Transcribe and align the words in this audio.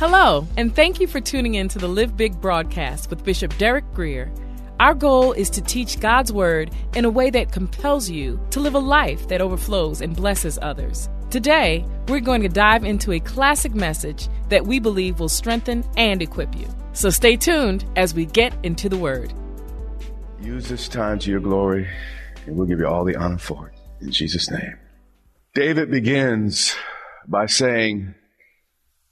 Hello, 0.00 0.48
and 0.56 0.74
thank 0.74 0.98
you 0.98 1.06
for 1.06 1.20
tuning 1.20 1.56
in 1.56 1.68
to 1.68 1.78
the 1.78 1.86
Live 1.86 2.16
Big 2.16 2.40
broadcast 2.40 3.10
with 3.10 3.22
Bishop 3.22 3.54
Derek 3.58 3.84
Grier. 3.92 4.32
Our 4.80 4.94
goal 4.94 5.32
is 5.32 5.50
to 5.50 5.60
teach 5.60 6.00
God's 6.00 6.32
Word 6.32 6.70
in 6.94 7.04
a 7.04 7.10
way 7.10 7.28
that 7.28 7.52
compels 7.52 8.08
you 8.08 8.40
to 8.48 8.60
live 8.60 8.74
a 8.74 8.78
life 8.78 9.28
that 9.28 9.42
overflows 9.42 10.00
and 10.00 10.16
blesses 10.16 10.58
others. 10.62 11.10
Today, 11.28 11.84
we're 12.08 12.20
going 12.20 12.40
to 12.40 12.48
dive 12.48 12.82
into 12.82 13.12
a 13.12 13.20
classic 13.20 13.74
message 13.74 14.30
that 14.48 14.64
we 14.66 14.80
believe 14.80 15.20
will 15.20 15.28
strengthen 15.28 15.84
and 15.98 16.22
equip 16.22 16.56
you. 16.56 16.66
So 16.94 17.10
stay 17.10 17.36
tuned 17.36 17.84
as 17.94 18.14
we 18.14 18.24
get 18.24 18.54
into 18.62 18.88
the 18.88 18.96
Word. 18.96 19.34
Use 20.40 20.66
this 20.66 20.88
time 20.88 21.18
to 21.18 21.30
your 21.30 21.40
glory, 21.40 21.86
and 22.46 22.56
we'll 22.56 22.66
give 22.66 22.78
you 22.78 22.86
all 22.86 23.04
the 23.04 23.16
honor 23.16 23.36
for 23.36 23.68
it. 23.68 23.74
In 24.00 24.12
Jesus' 24.12 24.50
name. 24.50 24.78
David 25.52 25.90
begins 25.90 26.74
by 27.28 27.44
saying, 27.44 28.14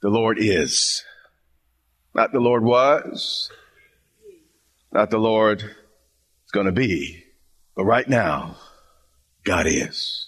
The 0.01 0.09
Lord 0.09 0.37
is. 0.39 1.03
Not 2.13 2.31
the 2.31 2.39
Lord 2.39 2.63
was, 2.63 3.51
not 4.91 5.09
the 5.09 5.19
Lord 5.19 5.61
is 5.61 6.51
going 6.51 6.65
to 6.65 6.71
be, 6.71 7.23
but 7.75 7.85
right 7.85 8.09
now, 8.09 8.57
God 9.43 9.67
is. 9.67 10.27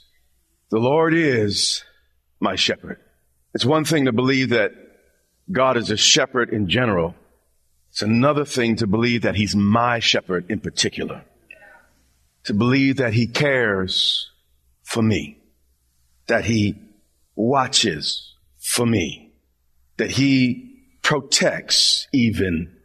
The 0.70 0.80
Lord 0.80 1.14
is 1.14 1.84
my 2.40 2.56
shepherd. 2.56 3.00
It's 3.54 3.66
one 3.66 3.84
thing 3.84 4.06
to 4.06 4.14
believe 4.14 4.50
that 4.50 4.72
God 5.52 5.76
is 5.76 5.90
a 5.90 5.98
shepherd 5.98 6.52
in 6.52 6.70
general. 6.70 7.16
It's 7.90 8.02
another 8.02 8.46
thing 8.46 8.78
to 8.78 8.88
believe 8.88 9.24
that 9.24 9.36
he's 9.36 9.56
my 9.56 10.00
shepherd 10.00 10.50
in 10.50 10.60
particular. 10.60 11.26
To 12.46 12.54
believe 12.54 12.98
that 12.98 13.14
he 13.14 13.28
cares 13.28 14.30
for 14.84 15.02
me. 15.02 15.40
That 16.28 16.46
he 16.46 16.76
watches 17.36 18.36
for 18.60 18.86
me. 18.86 19.31
That 20.02 20.10
he 20.10 20.80
protects 21.04 22.08
even 22.12 22.76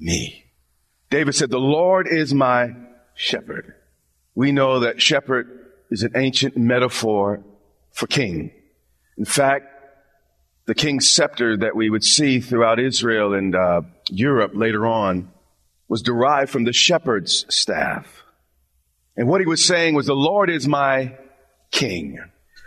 me. 0.00 0.46
David 1.08 1.36
said, 1.36 1.48
the 1.48 1.60
Lord 1.60 2.08
is 2.08 2.34
my 2.34 2.70
shepherd. 3.14 3.72
We 4.34 4.50
know 4.50 4.80
that 4.80 5.00
shepherd 5.00 5.46
is 5.92 6.02
an 6.02 6.10
ancient 6.16 6.56
metaphor 6.56 7.44
for 7.92 8.08
king. 8.08 8.50
In 9.16 9.24
fact, 9.24 9.66
the 10.66 10.74
king's 10.74 11.08
scepter 11.08 11.56
that 11.58 11.76
we 11.76 11.88
would 11.88 12.02
see 12.02 12.40
throughout 12.40 12.80
Israel 12.80 13.32
and 13.32 13.54
uh, 13.54 13.82
Europe 14.10 14.54
later 14.56 14.88
on 14.88 15.30
was 15.86 16.02
derived 16.02 16.50
from 16.50 16.64
the 16.64 16.72
shepherd's 16.72 17.46
staff. 17.48 18.24
And 19.16 19.28
what 19.28 19.40
he 19.40 19.46
was 19.46 19.64
saying 19.64 19.94
was, 19.94 20.06
the 20.06 20.14
Lord 20.14 20.50
is 20.50 20.66
my 20.66 21.16
king. 21.70 22.18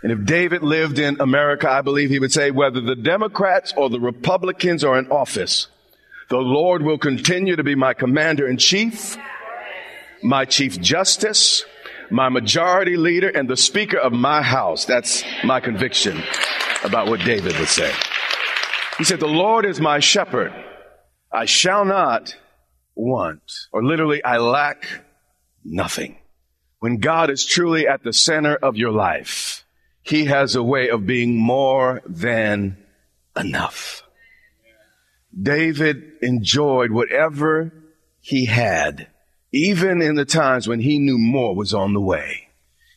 And 0.02 0.12
if 0.12 0.24
David 0.24 0.62
lived 0.62 0.98
in 0.98 1.20
America, 1.20 1.68
I 1.68 1.80
believe 1.80 2.10
he 2.10 2.20
would 2.20 2.32
say, 2.32 2.50
whether 2.50 2.80
the 2.80 2.94
Democrats 2.94 3.74
or 3.76 3.90
the 3.90 3.98
Republicans 3.98 4.84
are 4.84 4.98
in 4.98 5.10
office, 5.10 5.66
the 6.30 6.36
Lord 6.36 6.82
will 6.82 6.98
continue 6.98 7.56
to 7.56 7.64
be 7.64 7.74
my 7.74 7.94
commander 7.94 8.46
in 8.46 8.58
chief, 8.58 9.16
my 10.22 10.44
chief 10.44 10.80
justice, 10.80 11.64
my 12.10 12.28
majority 12.28 12.96
leader, 12.96 13.28
and 13.28 13.48
the 13.48 13.56
speaker 13.56 13.98
of 13.98 14.12
my 14.12 14.42
house. 14.42 14.84
That's 14.84 15.24
my 15.42 15.58
conviction 15.60 16.22
about 16.84 17.08
what 17.08 17.20
David 17.20 17.58
would 17.58 17.68
say. 17.68 17.92
He 18.98 19.04
said, 19.04 19.20
the 19.20 19.26
Lord 19.26 19.64
is 19.64 19.80
my 19.80 19.98
shepherd. 19.98 20.52
I 21.32 21.44
shall 21.44 21.84
not 21.84 22.36
want, 22.94 23.42
or 23.72 23.84
literally, 23.84 24.22
I 24.22 24.38
lack 24.38 24.86
nothing. 25.64 26.18
When 26.78 26.98
God 26.98 27.30
is 27.30 27.44
truly 27.44 27.88
at 27.88 28.04
the 28.04 28.12
center 28.12 28.54
of 28.54 28.76
your 28.76 28.92
life, 28.92 29.64
He 30.02 30.26
has 30.26 30.54
a 30.54 30.62
way 30.62 30.88
of 30.88 31.06
being 31.06 31.36
more 31.36 32.02
than 32.06 32.78
enough. 33.36 34.02
David 35.40 36.12
enjoyed 36.22 36.90
whatever 36.90 37.72
he 38.20 38.46
had, 38.46 39.08
even 39.52 40.02
in 40.02 40.14
the 40.14 40.24
times 40.24 40.66
when 40.66 40.80
he 40.80 40.98
knew 40.98 41.18
more 41.18 41.54
was 41.54 41.74
on 41.74 41.94
the 41.94 42.00
way. 42.00 42.48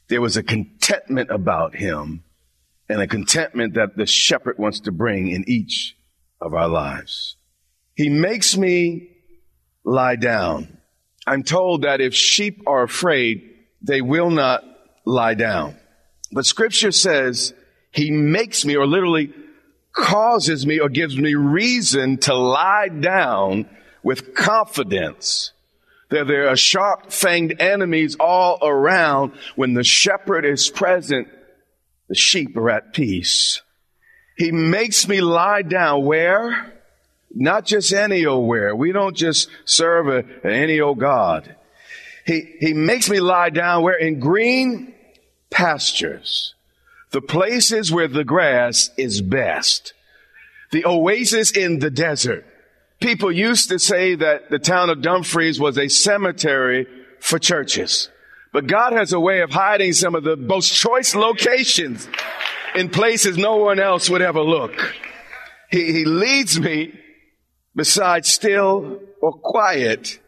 There 0.08 0.22
was 0.22 0.38
a 0.38 0.44
contentment 0.44 1.30
about 1.30 1.76
him 1.76 2.24
and 2.90 3.02
a 3.02 3.08
contentment 3.08 3.76
that 3.76 3.96
the 3.96 4.06
shepherd 4.06 4.58
wants 4.58 4.82
to 4.82 4.92
bring 4.92 5.30
in 5.30 5.46
each 5.48 5.96
of 6.42 6.54
our 6.54 6.68
lives. 6.68 7.38
He 7.96 8.10
makes 8.10 8.58
me 8.58 9.10
lie 9.84 10.16
down. 10.16 10.78
I'm 11.26 11.44
told 11.44 11.84
that 11.84 12.02
if 12.02 12.14
sheep 12.14 12.64
are 12.68 12.84
afraid, 12.84 13.50
they 13.82 14.02
will 14.02 14.30
not 14.30 14.64
lie 15.06 15.36
down. 15.36 15.78
But 16.32 16.46
scripture 16.46 16.92
says 16.92 17.54
he 17.92 18.12
makes 18.12 18.64
me, 18.66 18.76
or 18.76 18.88
literally 18.88 19.34
causes 19.94 20.66
me 20.66 20.80
or 20.80 20.90
gives 20.90 21.18
me 21.18 21.36
reason 21.36 22.18
to 22.18 22.34
lie 22.34 22.88
down 22.88 23.70
with 24.04 24.34
confidence 24.34 25.52
that 26.10 26.28
there 26.28 26.50
are 26.50 26.56
sharp 26.56 27.08
fanged 27.08 27.62
enemies 27.62 28.16
all 28.20 28.60
around. 28.62 29.34
When 29.56 29.74
the 29.74 29.84
shepherd 29.84 30.46
is 30.46 30.70
present, 30.70 31.28
the 32.08 32.16
sheep 32.16 32.56
are 32.58 32.70
at 32.70 32.94
peace. 32.94 33.62
He 34.38 34.52
makes 34.52 35.08
me 35.08 35.22
lie 35.22 35.62
down 35.62 36.06
where? 36.06 36.74
Not 37.34 37.66
just 37.66 37.94
any 37.94 38.26
old 38.26 38.48
where. 38.48 38.76
We 38.76 38.92
don't 38.92 39.16
just 39.16 39.50
serve 39.66 40.08
a, 40.08 40.48
any 40.48 40.82
old 40.82 41.00
God. 41.00 41.56
He, 42.26 42.56
he 42.60 42.74
makes 42.74 43.10
me 43.10 43.20
lie 43.20 43.50
down 43.50 43.84
where? 43.84 43.98
In 43.98 44.20
green 44.20 44.94
pastures. 45.52 46.56
The 47.12 47.22
places 47.22 47.92
where 47.92 48.08
the 48.08 48.24
grass 48.24 48.90
is 48.98 49.22
best. 49.22 49.94
The 50.72 50.86
oasis 50.86 51.52
in 51.52 51.80
the 51.80 51.92
desert. 51.92 52.46
People 53.02 53.32
used 53.32 53.70
to 53.70 53.78
say 53.78 54.16
that 54.16 54.50
the 54.50 54.60
town 54.60 54.90
of 54.90 55.02
Dumfries 55.02 55.60
was 55.60 55.78
a 55.78 55.90
cemetery 55.90 56.88
for 57.20 57.38
churches. 57.38 58.10
But 58.54 58.68
God 58.68 58.94
has 58.94 59.14
a 59.14 59.20
way 59.20 59.42
of 59.42 59.52
hiding 59.52 59.94
some 59.94 60.16
of 60.16 60.24
the 60.24 60.36
most 60.38 60.74
choice 60.74 61.16
locations 61.16 62.08
in 62.76 62.90
places 62.90 63.38
no 63.38 63.58
one 63.58 63.80
else 63.80 64.10
would 64.10 64.22
ever 64.22 64.42
look. 64.42 64.74
He, 65.70 65.92
he 65.92 66.06
leads 66.06 66.60
me 66.60 66.94
beside 67.76 68.26
still 68.26 69.00
or 69.22 69.34
quiet 69.34 70.20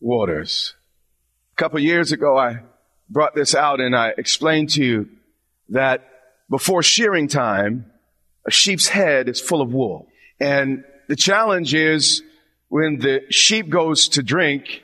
waters. 0.00 0.74
A 1.52 1.56
couple 1.56 1.78
years 1.80 2.12
ago, 2.12 2.36
I 2.36 2.60
brought 3.08 3.34
this 3.34 3.54
out 3.54 3.80
and 3.80 3.94
I 3.94 4.12
explained 4.16 4.70
to 4.70 4.84
you 4.84 5.08
that 5.70 6.08
before 6.50 6.82
shearing 6.82 7.28
time, 7.28 7.90
a 8.46 8.50
sheep's 8.50 8.88
head 8.88 9.28
is 9.28 9.40
full 9.40 9.60
of 9.60 9.72
wool. 9.72 10.08
And 10.40 10.84
the 11.08 11.16
challenge 11.16 11.74
is 11.74 12.22
when 12.68 12.98
the 12.98 13.22
sheep 13.30 13.68
goes 13.68 14.08
to 14.10 14.22
drink, 14.22 14.82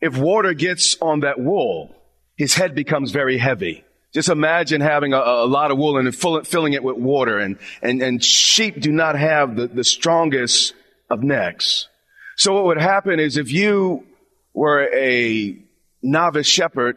if 0.00 0.16
water 0.16 0.54
gets 0.54 0.96
on 1.00 1.20
that 1.20 1.38
wool, 1.38 1.94
his 2.36 2.54
head 2.54 2.74
becomes 2.74 3.10
very 3.10 3.38
heavy. 3.38 3.84
Just 4.12 4.28
imagine 4.28 4.80
having 4.80 5.12
a, 5.12 5.18
a 5.18 5.46
lot 5.46 5.70
of 5.70 5.78
wool 5.78 5.96
and 5.96 6.14
filling 6.46 6.72
it 6.72 6.82
with 6.82 6.96
water 6.96 7.38
and, 7.38 7.58
and, 7.82 8.02
and 8.02 8.22
sheep 8.24 8.80
do 8.80 8.90
not 8.90 9.16
have 9.16 9.56
the, 9.56 9.68
the 9.68 9.84
strongest 9.84 10.74
of 11.08 11.22
necks. 11.22 11.88
So 12.36 12.54
what 12.54 12.64
would 12.64 12.80
happen 12.80 13.20
is 13.20 13.36
if 13.36 13.52
you 13.52 14.04
were 14.54 14.88
a 14.92 15.56
novice 16.02 16.46
shepherd 16.46 16.96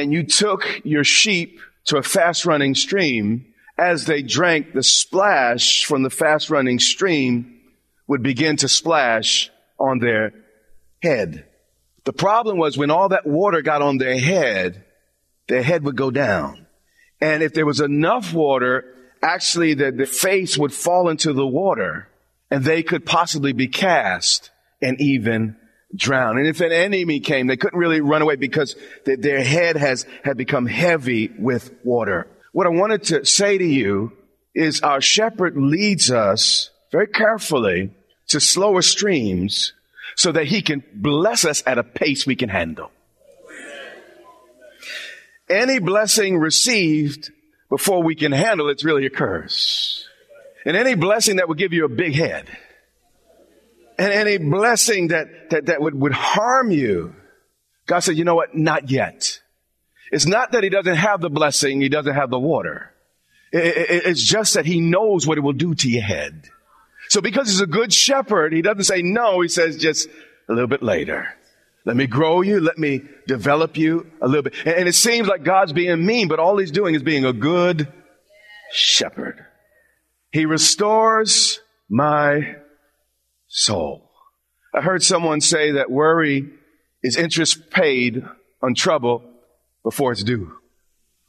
and 0.00 0.12
you 0.12 0.24
took 0.24 0.80
your 0.82 1.04
sheep 1.04 1.60
to 1.84 1.98
a 1.98 2.02
fast 2.02 2.46
running 2.46 2.74
stream, 2.74 3.46
as 3.76 4.06
they 4.06 4.22
drank, 4.22 4.72
the 4.72 4.82
splash 4.82 5.84
from 5.84 6.02
the 6.02 6.10
fast 6.10 6.50
running 6.50 6.78
stream 6.78 7.60
would 8.06 8.22
begin 8.22 8.56
to 8.56 8.68
splash 8.68 9.50
on 9.78 9.98
their 9.98 10.32
head. 11.02 11.46
The 12.04 12.12
problem 12.12 12.58
was 12.58 12.76
when 12.76 12.90
all 12.90 13.10
that 13.10 13.26
water 13.26 13.62
got 13.62 13.82
on 13.82 13.98
their 13.98 14.18
head, 14.18 14.84
their 15.48 15.62
head 15.62 15.84
would 15.84 15.96
go 15.96 16.10
down. 16.10 16.66
And 17.20 17.42
if 17.42 17.52
there 17.52 17.66
was 17.66 17.80
enough 17.80 18.32
water, 18.32 18.84
actually 19.22 19.74
the, 19.74 19.92
the 19.92 20.06
face 20.06 20.56
would 20.56 20.72
fall 20.72 21.08
into 21.08 21.32
the 21.32 21.46
water 21.46 22.08
and 22.50 22.64
they 22.64 22.82
could 22.82 23.04
possibly 23.04 23.52
be 23.52 23.68
cast 23.68 24.50
and 24.80 25.00
even 25.00 25.56
drown. 25.94 26.38
And 26.38 26.46
if 26.46 26.60
an 26.60 26.72
enemy 26.72 27.20
came, 27.20 27.46
they 27.46 27.56
couldn't 27.56 27.78
really 27.78 28.00
run 28.00 28.22
away 28.22 28.36
because 28.36 28.76
the, 29.04 29.16
their 29.16 29.42
head 29.42 29.76
has 29.76 30.06
had 30.24 30.36
become 30.36 30.66
heavy 30.66 31.30
with 31.38 31.72
water. 31.84 32.26
What 32.52 32.66
I 32.66 32.70
wanted 32.70 33.04
to 33.04 33.24
say 33.24 33.58
to 33.58 33.64
you 33.64 34.12
is 34.54 34.80
our 34.80 35.00
shepherd 35.00 35.56
leads 35.56 36.10
us 36.10 36.70
very 36.90 37.06
carefully 37.06 37.90
to 38.28 38.40
slower 38.40 38.82
streams 38.82 39.72
so 40.16 40.32
that 40.32 40.46
he 40.46 40.62
can 40.62 40.82
bless 40.94 41.44
us 41.44 41.62
at 41.66 41.78
a 41.78 41.84
pace 41.84 42.26
we 42.26 42.36
can 42.36 42.48
handle. 42.48 42.90
Any 45.48 45.78
blessing 45.78 46.38
received 46.38 47.30
before 47.68 48.02
we 48.02 48.14
can 48.14 48.32
handle 48.32 48.68
it's 48.68 48.84
really 48.84 49.06
a 49.06 49.10
curse. 49.10 50.04
And 50.64 50.76
any 50.76 50.94
blessing 50.94 51.36
that 51.36 51.48
would 51.48 51.58
give 51.58 51.72
you 51.72 51.84
a 51.84 51.88
big 51.88 52.14
head 52.14 52.46
and 54.00 54.14
any 54.14 54.38
blessing 54.38 55.08
that, 55.08 55.50
that, 55.50 55.66
that 55.66 55.82
would, 55.82 55.94
would 55.94 56.12
harm 56.12 56.70
you, 56.70 57.14
God 57.86 58.00
said, 58.00 58.16
you 58.16 58.24
know 58.24 58.34
what? 58.34 58.54
Not 58.56 58.90
yet. 58.90 59.40
It's 60.10 60.26
not 60.26 60.52
that 60.52 60.64
he 60.64 60.70
doesn't 60.70 60.96
have 60.96 61.20
the 61.20 61.28
blessing, 61.28 61.82
he 61.82 61.90
doesn't 61.90 62.14
have 62.14 62.30
the 62.30 62.38
water. 62.38 62.94
It, 63.52 63.76
it, 63.76 64.06
it's 64.06 64.22
just 64.22 64.54
that 64.54 64.64
he 64.64 64.80
knows 64.80 65.26
what 65.26 65.36
it 65.36 65.42
will 65.42 65.52
do 65.52 65.74
to 65.74 65.88
your 65.88 66.02
head. 66.02 66.48
So 67.10 67.20
because 67.20 67.48
he's 67.48 67.60
a 67.60 67.66
good 67.66 67.92
shepherd, 67.92 68.54
he 68.54 68.62
doesn't 68.62 68.84
say 68.84 69.02
no, 69.02 69.42
he 69.42 69.48
says 69.48 69.76
just 69.76 70.08
a 70.48 70.52
little 70.54 70.66
bit 70.66 70.82
later. 70.82 71.28
Let 71.84 71.96
me 71.96 72.06
grow 72.06 72.40
you. 72.40 72.60
Let 72.60 72.78
me 72.78 73.02
develop 73.26 73.76
you 73.76 74.10
a 74.22 74.28
little 74.28 74.44
bit. 74.44 74.54
And, 74.64 74.76
and 74.76 74.88
it 74.88 74.94
seems 74.94 75.28
like 75.28 75.44
God's 75.44 75.74
being 75.74 76.06
mean, 76.06 76.28
but 76.28 76.38
all 76.38 76.56
he's 76.56 76.70
doing 76.70 76.94
is 76.94 77.02
being 77.02 77.26
a 77.26 77.34
good 77.34 77.92
shepherd. 78.72 79.44
He 80.32 80.46
restores 80.46 81.60
my 81.90 82.56
soul. 83.50 84.08
I 84.72 84.80
heard 84.80 85.02
someone 85.02 85.40
say 85.40 85.72
that 85.72 85.90
worry 85.90 86.48
is 87.02 87.16
interest 87.16 87.70
paid 87.70 88.24
on 88.62 88.74
trouble 88.74 89.22
before 89.82 90.12
it's 90.12 90.22
due. 90.22 90.52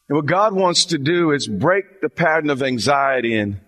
And 0.07 0.15
what 0.15 0.25
God 0.25 0.53
wants 0.53 0.85
to 0.85 0.97
do 0.97 1.31
is 1.31 1.47
break 1.47 2.01
the 2.01 2.09
pattern 2.09 2.49
of 2.49 2.61
anxiety 2.61 3.37
and 3.37 3.59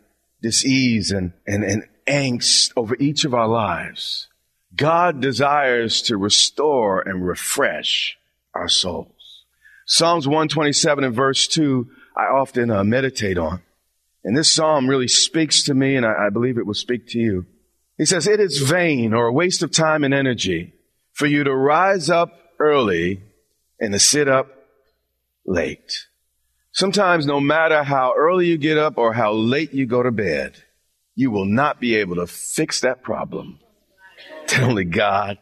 disease 0.41 1.11
and, 1.11 1.33
and, 1.47 1.63
and 1.63 1.83
angst 2.05 2.71
over 2.75 2.95
each 3.00 3.25
of 3.25 3.33
our 3.33 3.47
lives. 3.47 4.27
God 4.75 5.21
desires 5.21 6.01
to 6.03 6.17
restore 6.17 7.01
and 7.01 7.25
refresh 7.25 8.17
our 8.53 8.67
souls. 8.67 9.45
Psalms 9.85 10.27
127 10.27 11.03
and 11.03 11.15
verse 11.15 11.47
2, 11.47 11.89
I 12.15 12.23
often 12.23 12.69
uh, 12.69 12.83
meditate 12.83 13.38
on. 13.38 13.61
And 14.23 14.38
this 14.38 14.51
psalm 14.51 14.88
really 14.88 15.07
speaks 15.07 15.63
to 15.63 15.73
me, 15.73 15.95
and 15.95 16.05
I, 16.05 16.27
I 16.27 16.29
believe 16.29 16.57
it 16.57 16.65
will 16.65 16.73
speak 16.73 17.07
to 17.09 17.19
you. 17.19 17.45
He 17.97 18.05
says, 18.05 18.27
It 18.27 18.39
is 18.39 18.59
vain 18.59 19.13
or 19.13 19.27
a 19.27 19.33
waste 19.33 19.63
of 19.63 19.71
time 19.71 20.03
and 20.03 20.13
energy 20.13 20.73
for 21.13 21.25
you 21.25 21.43
to 21.43 21.53
rise 21.53 22.09
up 22.09 22.33
early 22.59 23.21
and 23.79 23.93
to 23.93 23.99
sit 23.99 24.27
up 24.27 24.47
late. 25.45 26.07
Sometimes, 26.71 27.25
no 27.25 27.39
matter 27.39 27.83
how 27.83 28.13
early 28.17 28.47
you 28.47 28.57
get 28.57 28.77
up 28.77 28.97
or 28.97 29.13
how 29.13 29.33
late 29.33 29.73
you 29.73 29.85
go 29.85 30.01
to 30.01 30.11
bed, 30.11 30.63
you 31.15 31.29
will 31.29 31.45
not 31.45 31.79
be 31.79 31.95
able 31.95 32.15
to 32.15 32.25
fix 32.25 32.81
that 32.81 33.03
problem 33.03 33.59
that 34.47 34.61
only 34.61 34.83
God 34.83 35.37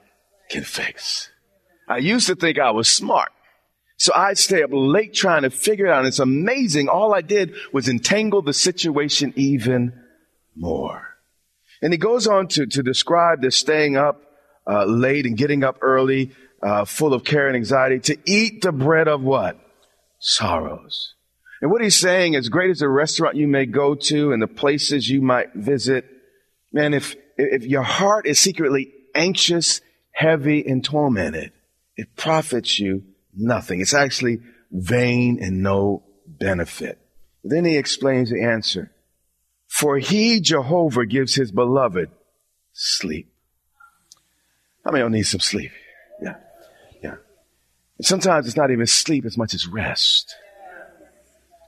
can 0.50 0.63
fix. 0.63 1.30
I 1.88 1.98
used 1.98 2.27
to 2.27 2.36
think 2.36 2.59
I 2.59 2.71
was 2.71 2.89
smart. 2.89 3.31
So 3.98 4.12
I'd 4.15 4.38
stay 4.38 4.63
up 4.63 4.71
late 4.74 5.13
trying 5.13 5.44
to 5.44 5.50
figure 5.50 5.86
it 5.86 5.92
out. 5.92 6.00
And 6.00 6.07
it's 6.07 6.19
amazing. 6.19 6.89
All 6.89 7.13
I 7.13 7.21
did 7.21 7.53
was 7.71 7.88
entangle 7.88 8.42
the 8.42 8.53
situation 8.53 9.33
even 9.36 9.94
more. 10.56 11.11
And 11.81 11.94
he 11.94 11.98
goes 11.98 12.28
on 12.28 12.48
to, 12.50 12.66
to 12.68 12.83
describe 12.83 13.42
this 13.42 13.56
staying 13.56 13.98
up 13.98 14.22
uh, 14.69 14.86
late 14.86 15.25
and 15.25 15.38
getting 15.38 15.63
up 15.63 15.78
early, 15.81 16.31
uh, 16.62 16.86
full 16.86 17.13
of 17.13 17.24
care 17.24 17.48
and 17.48 17.56
anxiety, 17.56 18.00
to 18.00 18.18
eat 18.25 18.62
the 18.62 18.72
bread 18.72 19.07
of 19.07 19.22
what? 19.22 19.60
Sorrows. 20.19 21.16
And 21.62 21.72
what 21.72 21.81
he's 21.81 21.98
saying, 21.98 22.36
as 22.36 22.50
great 22.50 22.72
as 22.72 22.80
the 22.80 22.89
restaurant 22.89 23.36
you 23.36 23.48
may 23.48 23.66
go 23.66 23.95
to 23.95 24.31
and 24.31 24.42
the 24.42 24.48
places 24.48 25.07
you 25.07 25.22
might 25.22 25.54
visit, 25.54 26.06
man, 26.72 26.94
if, 26.94 27.16
if 27.38 27.63
your 27.63 27.84
heart 27.84 28.25
is 28.27 28.39
secretly 28.39 28.92
anxious, 29.13 29.81
heavy, 30.12 30.66
and 30.66 30.84
tormented, 30.84 31.51
it 31.95 32.16
profits 32.16 32.80
you 32.80 33.04
nothing. 33.36 33.81
It's 33.81 33.94
actually 33.94 34.39
vain 34.72 35.39
and 35.42 35.62
no 35.62 36.04
benefit. 36.25 36.98
Then 37.44 37.66
he 37.66 37.77
explains 37.77 38.30
the 38.30 38.44
answer. 38.44 38.92
For 39.72 39.98
he, 39.98 40.42
Jehovah, 40.42 41.06
gives 41.06 41.34
his 41.34 41.50
beloved 41.50 42.12
sleep. 42.74 43.32
How 44.84 44.92
many 44.92 45.02
of 45.02 45.12
need 45.12 45.24
some 45.24 45.40
sleep? 45.40 45.72
Yeah. 46.22 46.36
Yeah. 47.02 47.16
And 47.98 48.06
sometimes 48.06 48.48
it's 48.48 48.58
not 48.58 48.70
even 48.70 48.86
sleep 48.86 49.24
as 49.26 49.38
much 49.38 49.54
as 49.54 49.66
rest. 49.66 50.36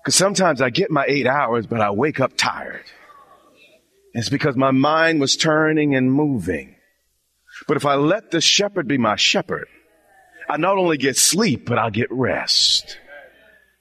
Because 0.04 0.16
sometimes 0.16 0.62
I 0.62 0.70
get 0.70 0.92
my 0.92 1.06
eight 1.08 1.26
hours, 1.26 1.66
but 1.66 1.80
I 1.80 1.92
wake 1.92 2.20
up 2.20 2.36
tired. 2.36 2.84
It's 4.14 4.28
because 4.28 4.58
my 4.58 4.72
mind 4.72 5.22
was 5.22 5.38
turning 5.38 5.96
and 5.96 6.12
moving. 6.12 6.76
But 7.70 7.78
if 7.78 7.86
I 7.86 7.96
let 7.96 8.32
the 8.32 8.42
shepherd 8.42 8.86
be 8.86 8.98
my 8.98 9.16
shepherd, 9.16 9.70
I 10.50 10.58
not 10.58 10.78
only 10.78 10.98
get 10.98 11.16
sleep, 11.16 11.66
but 11.66 11.78
I'll 11.78 11.90
get 11.90 12.12
rest. 12.12 13.00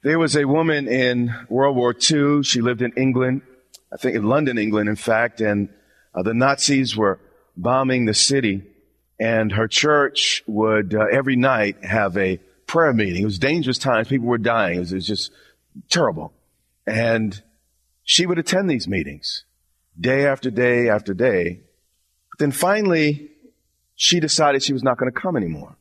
There 0.04 0.20
was 0.20 0.36
a 0.36 0.44
woman 0.44 0.86
in 0.86 1.34
World 1.48 1.74
War 1.74 1.92
II. 1.92 2.44
She 2.44 2.60
lived 2.60 2.82
in 2.82 2.92
England, 2.96 3.42
I 3.92 3.96
think 3.96 4.16
in 4.16 4.24
London, 4.24 4.58
England, 4.58 4.88
in 4.88 4.96
fact, 4.96 5.40
and 5.40 5.68
uh, 6.14 6.22
the 6.22 6.34
Nazis 6.34 6.96
were 6.96 7.20
bombing 7.56 8.06
the 8.06 8.14
city. 8.14 8.62
And 9.20 9.52
her 9.52 9.68
church 9.68 10.42
would 10.46 10.94
uh, 10.94 11.04
every 11.12 11.36
night 11.36 11.84
have 11.84 12.16
a 12.16 12.38
prayer 12.66 12.92
meeting. 12.92 13.22
It 13.22 13.26
was 13.26 13.38
dangerous 13.38 13.78
times. 13.78 14.08
People 14.08 14.26
were 14.26 14.38
dying. 14.38 14.76
It 14.76 14.80
was, 14.80 14.92
it 14.92 14.96
was 14.96 15.06
just 15.06 15.32
terrible. 15.90 16.32
And 16.86 17.40
she 18.02 18.26
would 18.26 18.38
attend 18.38 18.68
these 18.68 18.88
meetings 18.88 19.44
day 20.00 20.26
after 20.26 20.50
day 20.50 20.88
after 20.88 21.14
day. 21.14 21.60
But 22.30 22.38
then 22.38 22.50
finally, 22.50 23.30
she 23.94 24.18
decided 24.18 24.62
she 24.62 24.72
was 24.72 24.82
not 24.82 24.98
going 24.98 25.12
to 25.12 25.20
come 25.20 25.36
anymore. 25.36 25.76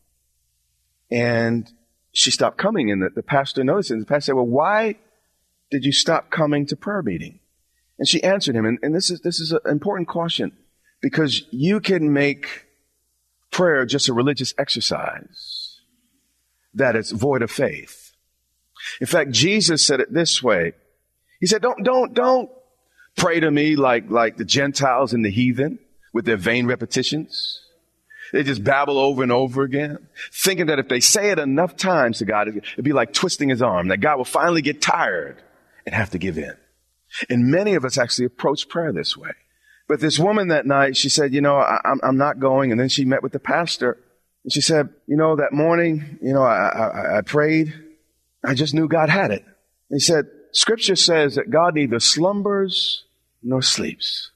And 1.09 1.71
she 2.13 2.29
stopped 2.29 2.57
coming. 2.57 2.91
And 2.91 3.01
the, 3.01 3.09
the 3.09 3.24
pastor 3.24 3.63
noticed 3.63 3.89
it. 3.89 3.95
And 3.95 4.03
the 4.03 4.07
pastor 4.07 4.31
said, 4.31 4.35
Well, 4.35 4.45
why 4.45 4.95
did 5.71 5.85
you 5.85 5.93
stop 5.93 6.29
coming 6.29 6.65
to 6.67 6.75
prayer 6.75 7.01
meeting? 7.01 7.39
And 8.01 8.08
she 8.08 8.24
answered 8.24 8.55
him. 8.55 8.65
And, 8.65 8.79
and 8.81 8.96
this 8.96 9.12
is, 9.12 9.22
this 9.22 9.39
is 9.39 9.51
an 9.51 9.60
important 9.63 10.08
caution 10.08 10.53
because 11.03 11.43
you 11.51 11.79
can 11.79 12.12
make 12.12 12.65
prayer 13.51 13.86
just 13.86 14.10
a 14.10 14.13
religious 14.13 14.55
exercise 14.58 15.79
that 16.74 16.96
is 16.96 17.12
void 17.12 17.43
of 17.43 17.51
faith. 17.51 18.13
In 19.00 19.05
fact, 19.05 19.29
Jesus 19.29 19.86
said 19.86 20.00
it 20.00 20.12
this 20.12 20.41
way. 20.41 20.74
He 21.39 21.46
said, 21.46 21.62
don't, 21.62 21.84
don't, 21.84 22.15
don't 22.15 22.50
pray 23.15 23.39
to 23.39 23.51
me 23.51 23.75
like, 23.75 24.10
like 24.10 24.36
the 24.36 24.46
Gentiles 24.46 25.13
and 25.13 25.24
the 25.24 25.29
heathen 25.29 25.77
with 26.12 26.25
their 26.25 26.38
vain 26.38 26.65
repetitions. 26.65 27.62
They 28.34 28.41
just 28.41 28.63
babble 28.63 28.98
over 28.98 29.22
and 29.22 29.31
over 29.31 29.62
again, 29.62 30.08
thinking 30.34 30.65
that 30.65 30.79
if 30.79 30.88
they 30.88 31.01
say 31.01 31.29
it 31.29 31.38
enough 31.38 31.77
times 31.77 32.17
to 32.17 32.25
God, 32.25 32.48
it'd 32.48 32.84
be 32.84 32.93
like 32.93 33.13
twisting 33.13 33.50
his 33.50 33.62
arm, 33.62 33.89
that 33.89 33.98
God 33.98 34.17
will 34.17 34.25
finally 34.25 34.63
get 34.63 34.81
tired 34.81 35.39
and 35.86 35.93
have 35.93 36.10
to 36.12 36.17
give 36.17 36.39
in. 36.39 36.55
And 37.29 37.47
many 37.47 37.75
of 37.75 37.85
us 37.85 37.97
actually 37.97 38.25
approach 38.25 38.69
prayer 38.69 38.91
this 38.91 39.15
way. 39.17 39.31
But 39.87 39.99
this 39.99 40.17
woman 40.17 40.49
that 40.49 40.65
night, 40.65 40.95
she 40.95 41.09
said, 41.09 41.33
you 41.33 41.41
know, 41.41 41.57
I, 41.57 41.79
am 42.03 42.17
not 42.17 42.39
going. 42.39 42.71
And 42.71 42.79
then 42.79 42.89
she 42.89 43.03
met 43.03 43.23
with 43.23 43.33
the 43.33 43.39
pastor. 43.39 43.97
And 44.43 44.53
she 44.53 44.61
said, 44.61 44.89
you 45.07 45.17
know, 45.17 45.35
that 45.35 45.51
morning, 45.51 46.17
you 46.21 46.33
know, 46.33 46.43
I, 46.43 46.69
I, 46.69 47.17
I 47.17 47.21
prayed. 47.21 47.73
I 48.43 48.53
just 48.53 48.73
knew 48.73 48.87
God 48.87 49.09
had 49.09 49.31
it. 49.31 49.43
And 49.43 49.97
he 49.97 49.99
said, 49.99 50.25
scripture 50.53 50.95
says 50.95 51.35
that 51.35 51.49
God 51.49 51.75
neither 51.75 51.99
slumbers 51.99 53.03
nor 53.43 53.61
sleeps. 53.61 54.31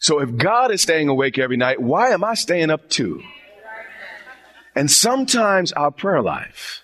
So 0.00 0.20
if 0.20 0.36
God 0.36 0.70
is 0.70 0.82
staying 0.82 1.08
awake 1.08 1.38
every 1.38 1.56
night, 1.56 1.80
why 1.80 2.10
am 2.10 2.22
I 2.22 2.34
staying 2.34 2.70
up 2.70 2.88
too? 2.88 3.22
And 4.76 4.90
sometimes 4.90 5.72
our 5.72 5.90
prayer 5.90 6.22
life 6.22 6.82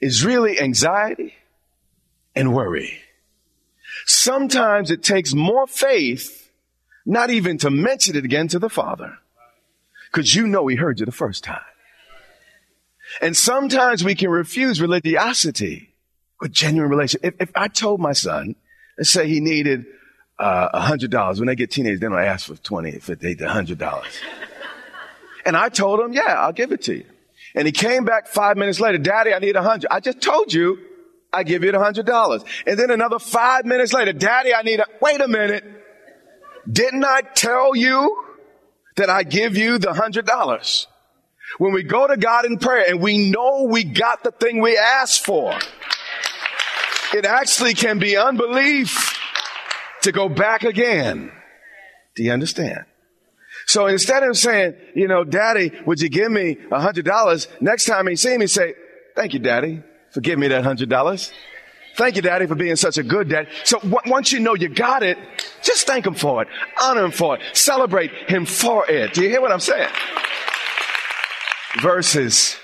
is 0.00 0.24
really 0.24 0.60
anxiety 0.60 1.34
and 2.34 2.54
worry. 2.54 3.00
Sometimes 4.06 4.90
it 4.90 5.02
takes 5.02 5.34
more 5.34 5.66
faith 5.66 6.50
not 7.04 7.30
even 7.30 7.58
to 7.58 7.70
mention 7.70 8.16
it 8.16 8.24
again 8.24 8.48
to 8.48 8.58
the 8.58 8.70
Father 8.70 9.18
because 10.10 10.34
you 10.34 10.46
know 10.46 10.66
He 10.68 10.76
heard 10.76 10.98
you 11.00 11.06
the 11.06 11.12
first 11.12 11.44
time. 11.44 11.60
And 13.20 13.36
sometimes 13.36 14.04
we 14.04 14.14
can 14.14 14.30
refuse 14.30 14.80
religiosity 14.80 15.94
with 16.40 16.52
genuine 16.52 16.90
relation. 16.90 17.20
If, 17.22 17.34
if 17.40 17.50
I 17.54 17.68
told 17.68 18.00
my 18.00 18.12
son, 18.12 18.56
let's 18.98 19.10
say 19.10 19.28
he 19.28 19.40
needed 19.40 19.86
uh, 20.38 20.68
a 20.72 20.80
hundred 20.80 21.10
dollars. 21.10 21.38
When 21.38 21.46
they 21.46 21.54
get 21.54 21.70
teenagers, 21.70 22.00
they 22.00 22.08
don't 22.08 22.18
ask 22.18 22.46
for 22.46 22.56
20, 22.56 22.98
50, 22.98 23.44
a 23.44 23.48
hundred 23.48 23.78
dollars. 23.78 24.20
and 25.44 25.56
I 25.56 25.68
told 25.68 26.00
him, 26.00 26.12
yeah, 26.12 26.34
I'll 26.34 26.52
give 26.52 26.72
it 26.72 26.82
to 26.82 26.96
you. 26.96 27.04
And 27.54 27.66
he 27.66 27.72
came 27.72 28.04
back 28.04 28.26
five 28.26 28.56
minutes 28.56 28.80
later, 28.80 28.98
daddy, 28.98 29.32
I 29.32 29.38
need 29.38 29.56
a 29.56 29.62
hundred. 29.62 29.88
I 29.90 30.00
just 30.00 30.20
told 30.20 30.52
you 30.52 30.78
I 31.32 31.42
give 31.42 31.64
you 31.64 31.72
the 31.72 31.78
hundred 31.78 32.06
dollars. 32.06 32.42
And 32.66 32.78
then 32.78 32.90
another 32.90 33.18
five 33.18 33.64
minutes 33.64 33.92
later, 33.92 34.12
daddy, 34.12 34.54
I 34.54 34.62
need 34.62 34.80
a, 34.80 34.86
wait 35.00 35.20
a 35.20 35.28
minute. 35.28 35.64
Didn't 36.70 37.04
I 37.04 37.20
tell 37.20 37.76
you 37.76 38.24
that 38.96 39.10
I 39.10 39.22
give 39.22 39.56
you 39.56 39.78
the 39.78 39.92
hundred 39.92 40.26
dollars? 40.26 40.86
When 41.58 41.72
we 41.72 41.82
go 41.82 42.06
to 42.06 42.16
God 42.16 42.44
in 42.44 42.58
prayer 42.58 42.84
and 42.88 43.00
we 43.00 43.30
know 43.30 43.68
we 43.70 43.84
got 43.84 44.24
the 44.24 44.32
thing 44.32 44.60
we 44.60 44.76
asked 44.76 45.24
for, 45.24 45.56
it 47.14 47.24
actually 47.24 47.74
can 47.74 47.98
be 47.98 48.16
unbelief 48.16 49.18
to 50.02 50.12
go 50.12 50.28
back 50.28 50.64
again. 50.64 51.30
Do 52.16 52.22
you 52.24 52.32
understand? 52.32 52.84
So 53.66 53.86
instead 53.86 54.22
of 54.22 54.36
saying, 54.36 54.74
you 54.94 55.08
know, 55.08 55.24
daddy, 55.24 55.72
would 55.86 56.00
you 56.00 56.08
give 56.08 56.30
me 56.30 56.56
a 56.70 56.80
hundred 56.80 57.04
dollars? 57.04 57.48
Next 57.60 57.84
time 57.84 58.06
he 58.06 58.16
see 58.16 58.36
me, 58.38 58.46
say, 58.46 58.74
thank 59.14 59.34
you, 59.34 59.40
daddy, 59.40 59.82
for 60.16 60.22
giving 60.22 60.40
me 60.40 60.48
that 60.48 60.64
hundred 60.64 60.88
dollars. 60.88 61.30
Thank 61.94 62.16
you, 62.16 62.22
daddy, 62.22 62.46
for 62.46 62.54
being 62.54 62.76
such 62.76 62.96
a 62.96 63.02
good 63.02 63.28
dad. 63.28 63.48
So 63.64 63.78
w- 63.80 64.00
once 64.06 64.32
you 64.32 64.40
know 64.40 64.54
you 64.54 64.70
got 64.70 65.02
it, 65.02 65.18
just 65.62 65.86
thank 65.86 66.06
him 66.06 66.14
for 66.14 66.40
it. 66.40 66.48
Honor 66.82 67.04
him 67.04 67.10
for 67.10 67.36
it. 67.36 67.42
Celebrate 67.52 68.10
him 68.26 68.46
for 68.46 68.90
it. 68.90 69.12
Do 69.12 69.22
you 69.22 69.28
hear 69.28 69.42
what 69.42 69.52
I'm 69.52 69.60
saying? 69.60 69.90
Verses, 71.82 72.56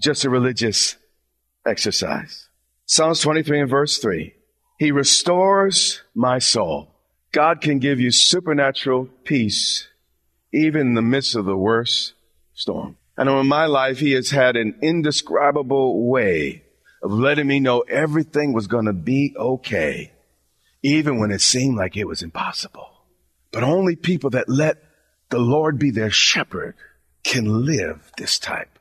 just 0.00 0.24
a 0.24 0.30
religious 0.30 0.96
exercise. 1.66 2.48
Psalms 2.86 3.20
23 3.20 3.60
and 3.60 3.70
verse 3.70 3.98
3. 3.98 4.34
He 4.78 4.90
restores 4.90 6.00
my 6.14 6.38
soul. 6.38 6.90
God 7.32 7.60
can 7.60 7.80
give 7.80 8.00
you 8.00 8.10
supernatural 8.10 9.10
peace 9.24 9.88
even 10.54 10.80
in 10.88 10.94
the 10.94 11.02
midst 11.02 11.36
of 11.36 11.44
the 11.44 11.56
worst 11.56 12.14
storm. 12.54 12.96
I 13.18 13.24
know 13.24 13.40
in 13.40 13.46
my 13.46 13.66
life, 13.66 13.98
He 13.98 14.12
has 14.12 14.30
had 14.30 14.56
an 14.56 14.76
indescribable 14.80 16.08
way 16.08 16.63
of 17.04 17.12
letting 17.12 17.46
me 17.46 17.60
know 17.60 17.80
everything 17.80 18.54
was 18.54 18.66
going 18.66 18.86
to 18.86 18.94
be 18.94 19.34
okay, 19.36 20.10
even 20.82 21.18
when 21.18 21.30
it 21.30 21.42
seemed 21.42 21.76
like 21.76 21.98
it 21.98 22.08
was 22.08 22.22
impossible. 22.22 22.90
But 23.52 23.62
only 23.62 23.94
people 23.94 24.30
that 24.30 24.48
let 24.48 24.82
the 25.28 25.38
Lord 25.38 25.78
be 25.78 25.90
their 25.90 26.10
shepherd 26.10 26.74
can 27.22 27.66
live 27.66 28.10
this 28.16 28.38
type 28.38 28.78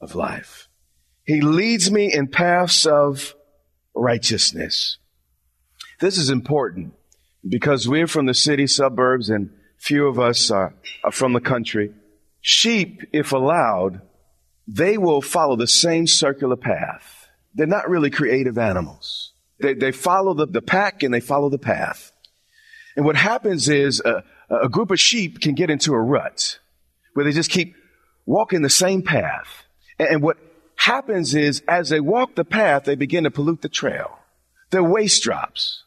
of 0.00 0.14
life. 0.14 0.68
He 1.24 1.40
leads 1.40 1.90
me 1.90 2.12
in 2.12 2.28
paths 2.28 2.86
of 2.86 3.34
righteousness. 3.94 4.98
This 6.00 6.18
is 6.18 6.30
important 6.30 6.94
because 7.46 7.88
we're 7.88 8.06
from 8.06 8.26
the 8.26 8.34
city 8.34 8.68
suburbs 8.68 9.28
and 9.28 9.50
few 9.78 10.06
of 10.06 10.18
us 10.20 10.50
are, 10.52 10.74
are 11.02 11.12
from 11.12 11.32
the 11.32 11.40
country. 11.40 11.92
Sheep, 12.40 13.02
if 13.12 13.32
allowed, 13.32 14.00
they 14.68 14.96
will 14.96 15.20
follow 15.20 15.56
the 15.56 15.66
same 15.66 16.06
circular 16.06 16.56
path. 16.56 17.21
They're 17.54 17.66
not 17.66 17.88
really 17.88 18.10
creative 18.10 18.58
animals. 18.58 19.32
They, 19.60 19.74
they 19.74 19.92
follow 19.92 20.34
the, 20.34 20.46
the 20.46 20.62
pack 20.62 21.02
and 21.02 21.12
they 21.12 21.20
follow 21.20 21.48
the 21.48 21.58
path. 21.58 22.12
And 22.96 23.04
what 23.04 23.16
happens 23.16 23.68
is 23.68 24.00
a, 24.04 24.24
a 24.50 24.68
group 24.68 24.90
of 24.90 25.00
sheep 25.00 25.40
can 25.40 25.54
get 25.54 25.70
into 25.70 25.92
a 25.92 26.00
rut 26.00 26.58
where 27.14 27.24
they 27.24 27.32
just 27.32 27.50
keep 27.50 27.74
walking 28.26 28.62
the 28.62 28.70
same 28.70 29.02
path. 29.02 29.64
And, 29.98 30.08
and 30.08 30.22
what 30.22 30.38
happens 30.76 31.34
is 31.34 31.62
as 31.68 31.88
they 31.88 32.00
walk 32.00 32.34
the 32.34 32.44
path, 32.44 32.84
they 32.84 32.94
begin 32.94 33.24
to 33.24 33.30
pollute 33.30 33.62
the 33.62 33.68
trail. 33.68 34.18
Their 34.70 34.82
waste 34.82 35.22
drops. 35.22 35.84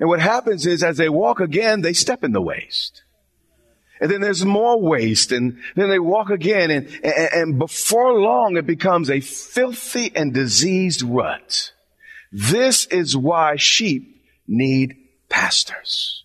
And 0.00 0.08
what 0.08 0.20
happens 0.20 0.66
is 0.66 0.82
as 0.82 0.96
they 0.96 1.08
walk 1.08 1.40
again, 1.40 1.82
they 1.82 1.92
step 1.92 2.24
in 2.24 2.32
the 2.32 2.42
waste. 2.42 3.03
And 4.00 4.10
then 4.10 4.20
there's 4.20 4.44
more 4.44 4.80
waste 4.80 5.30
and 5.32 5.58
then 5.76 5.88
they 5.88 5.98
walk 5.98 6.30
again 6.30 6.70
and, 6.70 6.88
and, 7.04 7.28
and 7.32 7.58
before 7.58 8.20
long 8.20 8.56
it 8.56 8.66
becomes 8.66 9.08
a 9.08 9.20
filthy 9.20 10.14
and 10.14 10.34
diseased 10.34 11.02
rut. 11.02 11.72
This 12.32 12.86
is 12.86 13.16
why 13.16 13.56
sheep 13.56 14.24
need 14.48 14.96
pastors. 15.28 16.24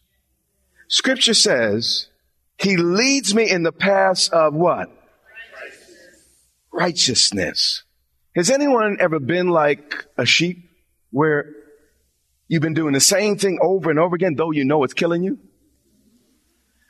Scripture 0.87 1.35
says, 1.35 2.07
He 2.57 2.75
leads 2.75 3.35
me 3.35 3.49
in 3.49 3.61
the 3.61 3.71
paths 3.71 4.29
of 4.29 4.55
what? 4.55 4.89
Righteousness. 5.53 6.25
Righteousness. 6.73 7.83
Has 8.35 8.49
anyone 8.49 8.97
ever 8.99 9.19
been 9.19 9.49
like 9.49 10.05
a 10.17 10.25
sheep 10.25 10.69
where 11.11 11.53
you've 12.47 12.63
been 12.63 12.73
doing 12.73 12.93
the 12.93 12.99
same 12.99 13.37
thing 13.37 13.59
over 13.61 13.91
and 13.91 13.99
over 13.99 14.15
again, 14.15 14.33
though 14.35 14.51
you 14.51 14.65
know 14.65 14.83
it's 14.83 14.93
killing 14.93 15.23
you? 15.23 15.37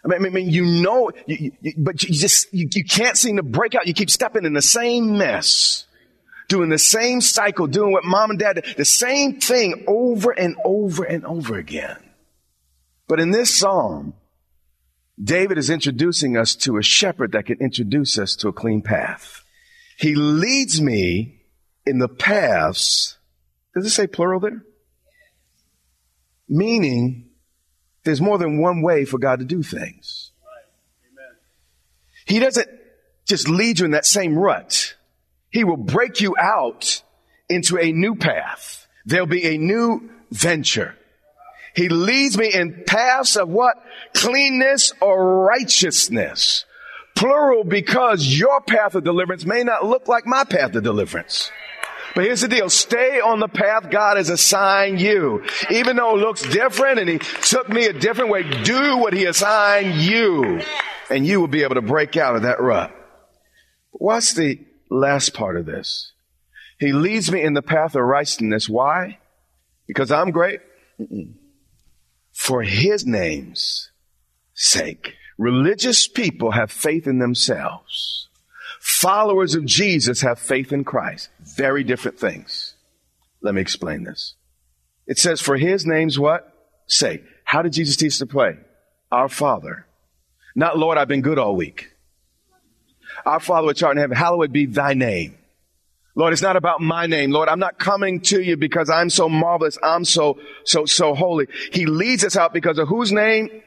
I 0.04 0.08
mean, 0.08 0.26
I 0.26 0.30
mean 0.30 0.50
you 0.50 0.66
know, 0.66 1.12
you, 1.26 1.52
you, 1.62 1.74
but 1.78 2.04
you 2.04 2.14
just, 2.14 2.54
you, 2.54 2.68
you 2.74 2.86
can't 2.86 3.18
seem 3.18 3.36
to 3.38 3.44
break 3.44 3.76
out. 3.76 3.88
You 3.88 3.94
keep 3.94 4.10
stepping 4.10 4.46
in 4.46 4.54
the 4.54 4.62
same 4.62 5.18
mess, 5.18 5.86
doing 6.48 6.70
the 6.70 6.78
same 6.78 7.22
cycle, 7.22 7.68
doing 7.68 7.92
what 7.92 8.04
mom 8.06 8.32
and 8.32 8.40
dad 8.40 8.54
did, 8.54 8.78
the 8.78 8.86
same 8.86 9.40
thing 9.40 9.84
over 9.88 10.32
and 10.32 10.56
over 10.64 11.04
and 11.04 11.26
over 11.26 11.58
again. 11.58 11.98
But 13.08 13.20
in 13.20 13.32
this 13.32 13.54
psalm, 13.54 14.14
David 15.22 15.58
is 15.58 15.70
introducing 15.70 16.38
us 16.38 16.56
to 16.56 16.78
a 16.78 16.84
shepherd 16.84 17.34
that 17.34 17.46
can 17.46 17.60
introduce 17.60 18.18
us 18.18 18.36
to 18.38 18.48
a 18.48 18.54
clean 18.54 18.82
path. 18.82 19.44
He 19.98 20.16
leads 20.16 20.80
me 20.82 21.42
in 21.86 22.00
the 22.00 22.08
paths. 22.08 23.18
Does 23.76 23.86
it 23.86 23.90
say 23.90 24.08
plural 24.08 24.40
there? 24.40 24.64
Meaning, 26.48 27.29
there's 28.10 28.22
more 28.22 28.38
than 28.38 28.60
one 28.60 28.82
way 28.82 29.06
for 29.06 29.18
God 29.18 29.40
to 29.40 29.46
do 29.46 29.62
things. 29.62 30.32
He 32.26 32.40
doesn't 32.40 32.68
just 33.26 33.48
lead 33.48 33.80
you 33.80 33.86
in 33.86 33.92
that 33.92 34.06
same 34.06 34.38
rut. 34.38 34.96
He 35.52 35.64
will 35.64 35.78
break 35.78 36.22
you 36.22 36.36
out 36.40 37.02
into 37.48 37.78
a 37.78 37.92
new 37.92 38.16
path. 38.16 38.88
There'll 39.06 39.26
be 39.26 39.46
a 39.46 39.58
new 39.58 40.10
venture. 40.32 40.96
He 41.76 41.90
leads 41.90 42.38
me 42.38 42.52
in 42.54 42.84
paths 42.86 43.36
of 43.36 43.50
what? 43.50 43.76
Cleanness 44.14 44.94
or 45.02 45.46
righteousness. 45.46 46.66
Plural 47.16 47.64
because 47.64 48.26
your 48.26 48.62
path 48.62 48.96
of 48.96 49.04
deliverance 49.04 49.46
may 49.46 49.64
not 49.64 49.86
look 49.86 50.08
like 50.08 50.26
my 50.26 50.44
path 50.44 50.76
of 50.76 50.84
deliverance. 50.84 51.52
But 52.16 52.24
here's 52.24 52.42
the 52.42 52.48
deal. 52.48 52.70
Stay 52.70 53.20
on 53.20 53.40
the 53.40 53.48
path 53.48 53.90
God 53.90 54.18
has 54.18 54.30
assigned 54.30 55.00
you. 55.00 55.44
Even 55.70 55.96
though 55.96 56.16
it 56.16 56.22
looks 56.22 56.42
different 56.42 57.00
and 57.00 57.10
He 57.10 57.20
took 57.20 57.70
me 57.70 57.86
a 57.86 57.94
different 57.94 58.32
way, 58.32 58.44
do 58.64 58.98
what 58.98 59.14
He 59.14 59.26
assigned 59.26 59.96
you. 59.96 60.62
And 61.10 61.26
you 61.26 61.40
will 61.40 61.48
be 61.48 61.64
able 61.64 61.76
to 61.76 61.82
break 61.82 62.18
out 62.18 62.36
of 62.36 62.44
that 62.44 62.62
rut. 62.62 62.96
What's 63.92 64.34
the 64.34 64.60
last 64.90 65.34
part 65.34 65.58
of 65.58 65.66
this? 65.66 66.12
He 66.80 66.94
leads 66.94 67.32
me 67.32 67.42
in 67.42 67.54
the 67.54 67.62
path 67.62 67.96
of 67.96 68.04
righteousness. 68.04 68.70
Why? 68.70 69.20
Because 69.88 70.12
I'm 70.12 70.32
great? 70.32 70.62
Mm-mm. 71.00 71.34
For 72.34 72.64
His 72.64 73.06
name's 73.06 73.92
sake. 74.54 75.16
Religious 75.38 76.08
people 76.08 76.52
have 76.52 76.72
faith 76.72 77.08
in 77.08 77.20
themselves. 77.20 78.29
Followers 78.80 79.56
of 79.56 79.66
Jesus 79.66 80.22
have 80.22 80.40
faith 80.40 80.72
in 80.72 80.84
Christ. 80.84 81.30
Very 81.58 81.84
different 81.84 82.20
things. 82.20 82.76
Let 83.42 83.56
me 83.56 83.62
explain 83.62 84.04
this. 84.04 84.36
It 85.06 85.18
says, 85.18 85.42
for 85.42 85.58
his 85.58 85.86
name's 85.86 86.18
what? 86.18 86.54
Say. 86.88 87.24
How 87.44 87.62
did 87.62 87.74
Jesus 87.74 87.98
teach 87.98 88.20
to 88.20 88.26
pray? 88.26 88.58
Our 89.12 89.28
Father. 89.30 89.86
Not, 90.56 90.78
Lord, 90.78 90.98
I've 90.98 91.08
been 91.08 91.22
good 91.22 91.40
all 91.40 91.56
week. 91.56 91.92
Our 93.26 93.40
Father 93.40 93.68
which 93.68 93.84
art 93.84 93.98
in 93.98 94.02
heaven, 94.02 94.16
hallowed 94.16 94.54
be 94.54 94.66
thy 94.66 94.94
name. 94.94 95.38
Lord, 96.16 96.34
it's 96.34 96.42
not 96.42 96.56
about 96.56 96.82
my 96.82 97.08
name. 97.08 97.32
Lord, 97.32 97.50
I'm 97.50 97.60
not 97.60 97.80
coming 97.80 98.22
to 98.22 98.42
you 98.42 98.58
because 98.58 98.90
I'm 98.90 99.10
so 99.10 99.30
marvelous. 99.30 99.78
I'm 99.82 100.04
so, 100.06 100.40
so, 100.64 100.86
so 100.86 101.16
holy. 101.16 101.48
He 101.72 101.86
leads 101.86 102.24
us 102.24 102.36
out 102.36 102.54
because 102.54 102.78
of 102.78 102.88
whose 102.88 103.12
name? 103.12 103.62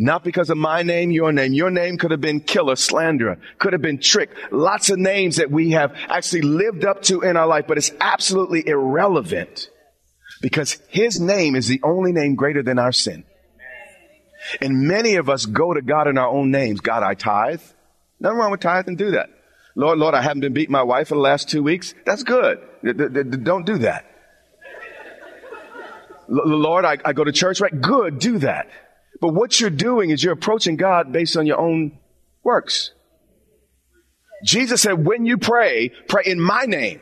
Not 0.00 0.22
because 0.22 0.48
of 0.48 0.56
my 0.56 0.84
name, 0.84 1.10
your 1.10 1.32
name. 1.32 1.52
Your 1.52 1.70
name 1.70 1.98
could 1.98 2.12
have 2.12 2.20
been 2.20 2.38
killer, 2.38 2.76
slanderer, 2.76 3.38
could 3.58 3.72
have 3.72 3.82
been 3.82 3.98
trick. 3.98 4.30
Lots 4.52 4.90
of 4.90 4.98
names 4.98 5.36
that 5.36 5.50
we 5.50 5.72
have 5.72 5.92
actually 6.06 6.42
lived 6.42 6.84
up 6.84 7.02
to 7.02 7.22
in 7.22 7.36
our 7.36 7.48
life, 7.48 7.64
but 7.66 7.78
it's 7.78 7.90
absolutely 8.00 8.66
irrelevant 8.66 9.68
because 10.40 10.78
his 10.88 11.20
name 11.20 11.56
is 11.56 11.66
the 11.66 11.80
only 11.82 12.12
name 12.12 12.36
greater 12.36 12.62
than 12.62 12.78
our 12.78 12.92
sin. 12.92 13.24
And 14.60 14.82
many 14.86 15.16
of 15.16 15.28
us 15.28 15.46
go 15.46 15.74
to 15.74 15.82
God 15.82 16.06
in 16.06 16.16
our 16.16 16.28
own 16.28 16.52
names. 16.52 16.78
God, 16.80 17.02
I 17.02 17.14
tithe. 17.14 17.60
Nothing 18.20 18.38
wrong 18.38 18.52
with 18.52 18.60
tithe 18.60 18.86
and 18.86 18.96
do 18.96 19.10
that. 19.10 19.30
Lord, 19.74 19.98
Lord, 19.98 20.14
I 20.14 20.22
haven't 20.22 20.40
been 20.40 20.52
beating 20.52 20.72
my 20.72 20.84
wife 20.84 21.08
for 21.08 21.16
the 21.16 21.20
last 21.20 21.48
two 21.48 21.64
weeks. 21.64 21.92
That's 22.06 22.22
good. 22.22 22.60
Don't 22.84 23.66
do 23.66 23.78
that. 23.78 24.04
Lord, 26.28 26.84
I, 26.84 26.98
I 27.04 27.12
go 27.14 27.24
to 27.24 27.32
church, 27.32 27.60
right? 27.60 27.80
Good. 27.80 28.20
Do 28.20 28.38
that. 28.38 28.68
But 29.20 29.34
what 29.34 29.60
you're 29.60 29.70
doing 29.70 30.10
is 30.10 30.22
you're 30.22 30.32
approaching 30.32 30.76
God 30.76 31.12
based 31.12 31.36
on 31.36 31.46
your 31.46 31.58
own 31.58 31.98
works. 32.42 32.92
Jesus 34.44 34.82
said, 34.82 35.04
when 35.04 35.26
you 35.26 35.38
pray, 35.38 35.90
pray 36.06 36.22
in 36.26 36.40
my 36.40 36.64
name. 36.64 37.00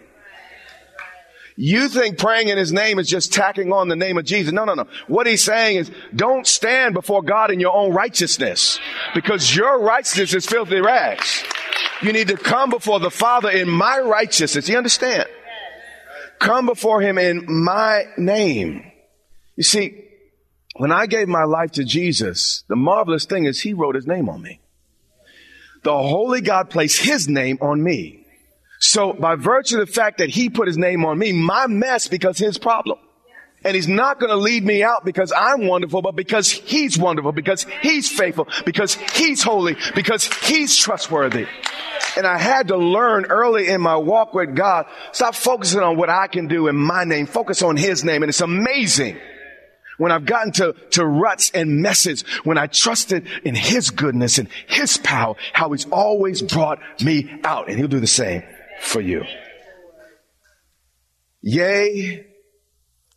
You 1.59 1.89
think 1.89 2.19
praying 2.19 2.49
in 2.49 2.59
his 2.59 2.73
name 2.73 2.99
is 2.99 3.09
just 3.09 3.33
tacking 3.33 3.73
on 3.73 3.89
the 3.89 3.97
name 3.97 4.19
of 4.19 4.27
Jesus. 4.27 4.53
No, 4.53 4.65
no, 4.65 4.75
no. 4.75 4.87
What 5.09 5.27
he's 5.27 5.43
saying 5.43 5.77
is 5.77 5.91
don't 6.15 6.47
stand 6.47 6.93
before 6.93 7.23
God 7.23 7.51
in 7.51 7.61
your 7.61 7.75
own 7.75 7.95
righteousness 7.95 8.79
because 9.15 9.57
your 9.57 9.81
righteousness 9.81 10.35
is 10.35 10.45
filthy 10.45 10.81
rags. 10.81 11.45
You 12.03 12.13
need 12.13 12.29
to 12.29 12.37
come 12.37 12.69
before 12.69 13.01
the 13.01 13.11
Father 13.11 13.51
in 13.51 13.71
my 13.71 13.99
righteousness. 14.01 14.69
You 14.69 14.77
understand? 14.77 15.27
Come 16.39 16.67
before 16.67 17.01
him 17.01 17.17
in 17.17 17.47
my 17.49 18.05
name. 18.19 18.93
You 19.57 19.63
see, 19.63 20.05
when 20.79 20.93
I 20.93 21.07
gave 21.07 21.29
my 21.29 21.45
life 21.45 21.73
to 21.73 21.85
Jesus, 21.85 22.65
the 22.69 22.77
marvelous 22.77 23.25
thing 23.25 23.45
is 23.45 23.61
he 23.61 23.73
wrote 23.73 23.95
his 23.95 24.07
name 24.07 24.29
on 24.29 24.43
me. 24.43 24.61
The 25.83 25.97
holy 25.97 26.41
God 26.41 26.71
placed 26.71 27.01
his 27.01 27.29
name 27.29 27.59
on 27.61 27.83
me. 27.83 28.27
So 28.81 29.13
by 29.13 29.37
virtue 29.37 29.81
of 29.81 29.87
the 29.87 29.93
fact 29.93 30.19
that 30.19 30.31
he 30.31 30.51
put 30.51 30.67
his 30.67 30.77
name 30.77 31.05
on 31.05 31.19
me, 31.19 31.33
my 31.33 31.67
mess 31.67 32.09
becomes 32.09 32.39
his 32.39 32.59
problem. 32.59 32.99
And 33.65 33.75
he's 33.75 33.89
not 33.89 34.21
going 34.21 34.31
to 34.31 34.37
lead 34.37 34.65
me 34.65 34.83
out 34.83 35.05
because 35.05 35.33
I'm 35.37 35.67
wonderful, 35.67 36.03
but 36.03 36.15
because 36.15 36.51
he's 36.51 36.99
wonderful, 36.99 37.33
because 37.33 37.67
he's 37.81 38.11
faithful, 38.11 38.47
because 38.65 38.95
he's 38.95 39.43
holy, 39.43 39.77
because 39.95 40.27
he's 40.45 40.77
trustworthy. 40.77 41.47
And 42.17 42.27
I 42.27 42.39
had 42.39 42.69
to 42.69 42.77
learn 42.77 43.27
early 43.27 43.69
in 43.69 43.81
my 43.81 43.97
walk 43.97 44.35
with 44.35 44.55
God, 44.55 44.87
stop 45.13 45.35
focusing 45.35 45.81
on 45.81 45.97
what 45.97 46.11
I 46.11 46.27
can 46.29 46.49
do 46.49 46.69
in 46.69 46.77
my 46.77 47.05
name, 47.05 47.27
focus 47.27 47.63
on 47.63 47.77
his 47.77 48.05
name. 48.05 48.23
And 48.23 48.31
it's 48.31 48.41
amazing 48.41 49.19
when 49.99 50.13
I've 50.13 50.27
gotten 50.27 50.53
to, 50.53 50.75
to 50.91 51.05
ruts 51.05 51.51
and 51.53 51.81
messes, 51.81 52.23
when 52.45 52.59
I 52.59 52.67
trusted 52.67 53.27
in 53.45 53.55
his 53.55 53.91
goodness 53.91 54.39
and 54.39 54.49
his 54.67 54.97
power, 54.99 55.37
how 55.53 55.73
he's 55.73 55.87
always 55.87 56.43
brought 56.43 56.79
me 57.03 57.41
out. 57.45 57.69
And 57.69 57.79
he'll 57.79 57.89
do 57.89 58.01
the 58.01 58.07
same 58.07 58.43
for 58.81 59.01
you. 59.01 59.25
Yea, 61.43 62.27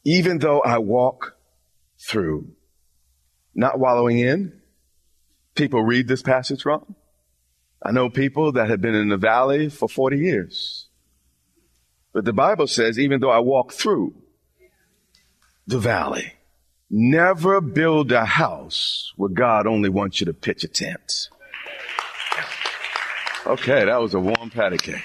even 0.05 0.39
though 0.39 0.61
I 0.61 0.77
walk 0.77 1.35
through, 1.99 2.51
not 3.53 3.79
wallowing 3.79 4.19
in. 4.19 4.61
People 5.55 5.83
read 5.83 6.07
this 6.07 6.21
passage 6.21 6.65
wrong. 6.65 6.95
I 7.83 7.91
know 7.91 8.09
people 8.09 8.53
that 8.53 8.69
have 8.69 8.81
been 8.81 8.95
in 8.95 9.09
the 9.09 9.17
valley 9.17 9.69
for 9.69 9.89
40 9.89 10.17
years. 10.17 10.87
But 12.13 12.25
the 12.25 12.33
Bible 12.33 12.67
says, 12.67 12.97
even 12.97 13.19
though 13.19 13.29
I 13.29 13.39
walk 13.39 13.71
through 13.73 14.15
the 15.67 15.79
valley, 15.79 16.33
never 16.89 17.61
build 17.61 18.11
a 18.11 18.25
house 18.25 19.13
where 19.15 19.29
God 19.29 19.67
only 19.67 19.89
wants 19.89 20.19
you 20.19 20.25
to 20.25 20.33
pitch 20.33 20.63
a 20.63 20.67
tent. 20.67 21.29
Okay, 23.45 23.85
that 23.85 24.01
was 24.01 24.13
a 24.13 24.19
warm 24.19 24.49
patty 24.49 24.77
cake. 24.77 25.03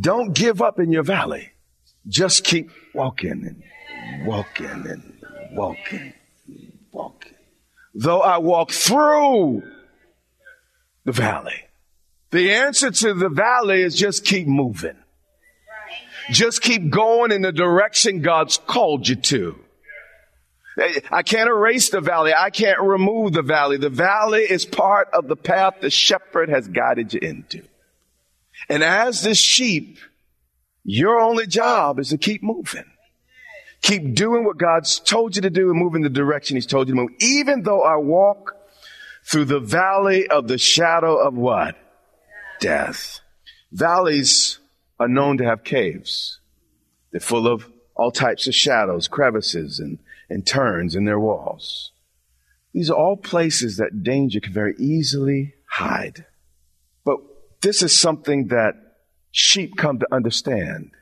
Don't 0.00 0.32
give 0.34 0.62
up 0.62 0.78
in 0.78 0.92
your 0.92 1.02
valley. 1.02 1.50
Just 2.06 2.44
keep 2.44 2.70
walking 2.94 3.30
and 3.46 4.26
walking 4.26 4.66
and 4.66 5.22
walking 5.52 6.12
and 6.46 6.72
walking. 6.92 7.34
Though 7.94 8.20
I 8.20 8.38
walk 8.38 8.70
through 8.70 9.62
the 11.04 11.12
valley. 11.12 11.64
The 12.30 12.52
answer 12.52 12.90
to 12.90 13.14
the 13.14 13.28
valley 13.28 13.82
is 13.82 13.96
just 13.96 14.24
keep 14.24 14.46
moving. 14.46 14.96
Just 16.30 16.62
keep 16.62 16.90
going 16.90 17.32
in 17.32 17.42
the 17.42 17.52
direction 17.52 18.22
God's 18.22 18.58
called 18.58 19.08
you 19.08 19.16
to. 19.16 19.58
I 21.10 21.22
can't 21.22 21.48
erase 21.48 21.90
the 21.90 22.00
valley. 22.00 22.32
I 22.36 22.50
can't 22.50 22.80
remove 22.80 23.32
the 23.32 23.42
valley. 23.42 23.76
The 23.76 23.90
valley 23.90 24.42
is 24.42 24.64
part 24.64 25.08
of 25.12 25.28
the 25.28 25.36
path 25.36 25.74
the 25.80 25.90
shepherd 25.90 26.48
has 26.48 26.68
guided 26.68 27.12
you 27.12 27.20
into. 27.20 27.62
And 28.68 28.82
as 28.82 29.22
this 29.22 29.38
sheep, 29.38 29.98
your 30.84 31.20
only 31.20 31.46
job 31.46 31.98
is 31.98 32.10
to 32.10 32.18
keep 32.18 32.42
moving. 32.42 32.84
Keep 33.82 34.14
doing 34.14 34.44
what 34.44 34.58
God's 34.58 35.00
told 35.00 35.36
you 35.36 35.42
to 35.42 35.50
do 35.50 35.70
and 35.70 35.78
move 35.78 35.94
in 35.94 36.02
the 36.02 36.08
direction 36.08 36.56
He's 36.56 36.66
told 36.66 36.88
you 36.88 36.94
to 36.94 37.00
move. 37.00 37.10
Even 37.18 37.62
though 37.62 37.82
I 37.82 37.96
walk 37.96 38.54
through 39.24 39.46
the 39.46 39.60
valley 39.60 40.28
of 40.28 40.48
the 40.48 40.58
shadow 40.58 41.16
of 41.16 41.34
what? 41.34 41.76
Death. 42.60 43.20
Valleys 43.72 44.59
are 45.00 45.08
known 45.08 45.38
to 45.38 45.44
have 45.44 45.64
caves. 45.64 46.38
They're 47.10 47.20
full 47.20 47.48
of 47.48 47.68
all 47.96 48.12
types 48.12 48.46
of 48.46 48.54
shadows, 48.54 49.08
crevices, 49.08 49.80
and, 49.80 49.98
and 50.28 50.46
turns 50.46 50.94
in 50.94 51.06
their 51.06 51.18
walls. 51.18 51.90
These 52.72 52.90
are 52.90 52.96
all 52.96 53.16
places 53.16 53.78
that 53.78 54.04
danger 54.04 54.38
can 54.38 54.52
very 54.52 54.76
easily 54.78 55.54
hide. 55.68 56.26
But 57.04 57.18
this 57.62 57.82
is 57.82 57.98
something 57.98 58.48
that 58.48 58.74
sheep 59.32 59.76
come 59.76 59.98
to 59.98 60.14
understand. 60.14 60.92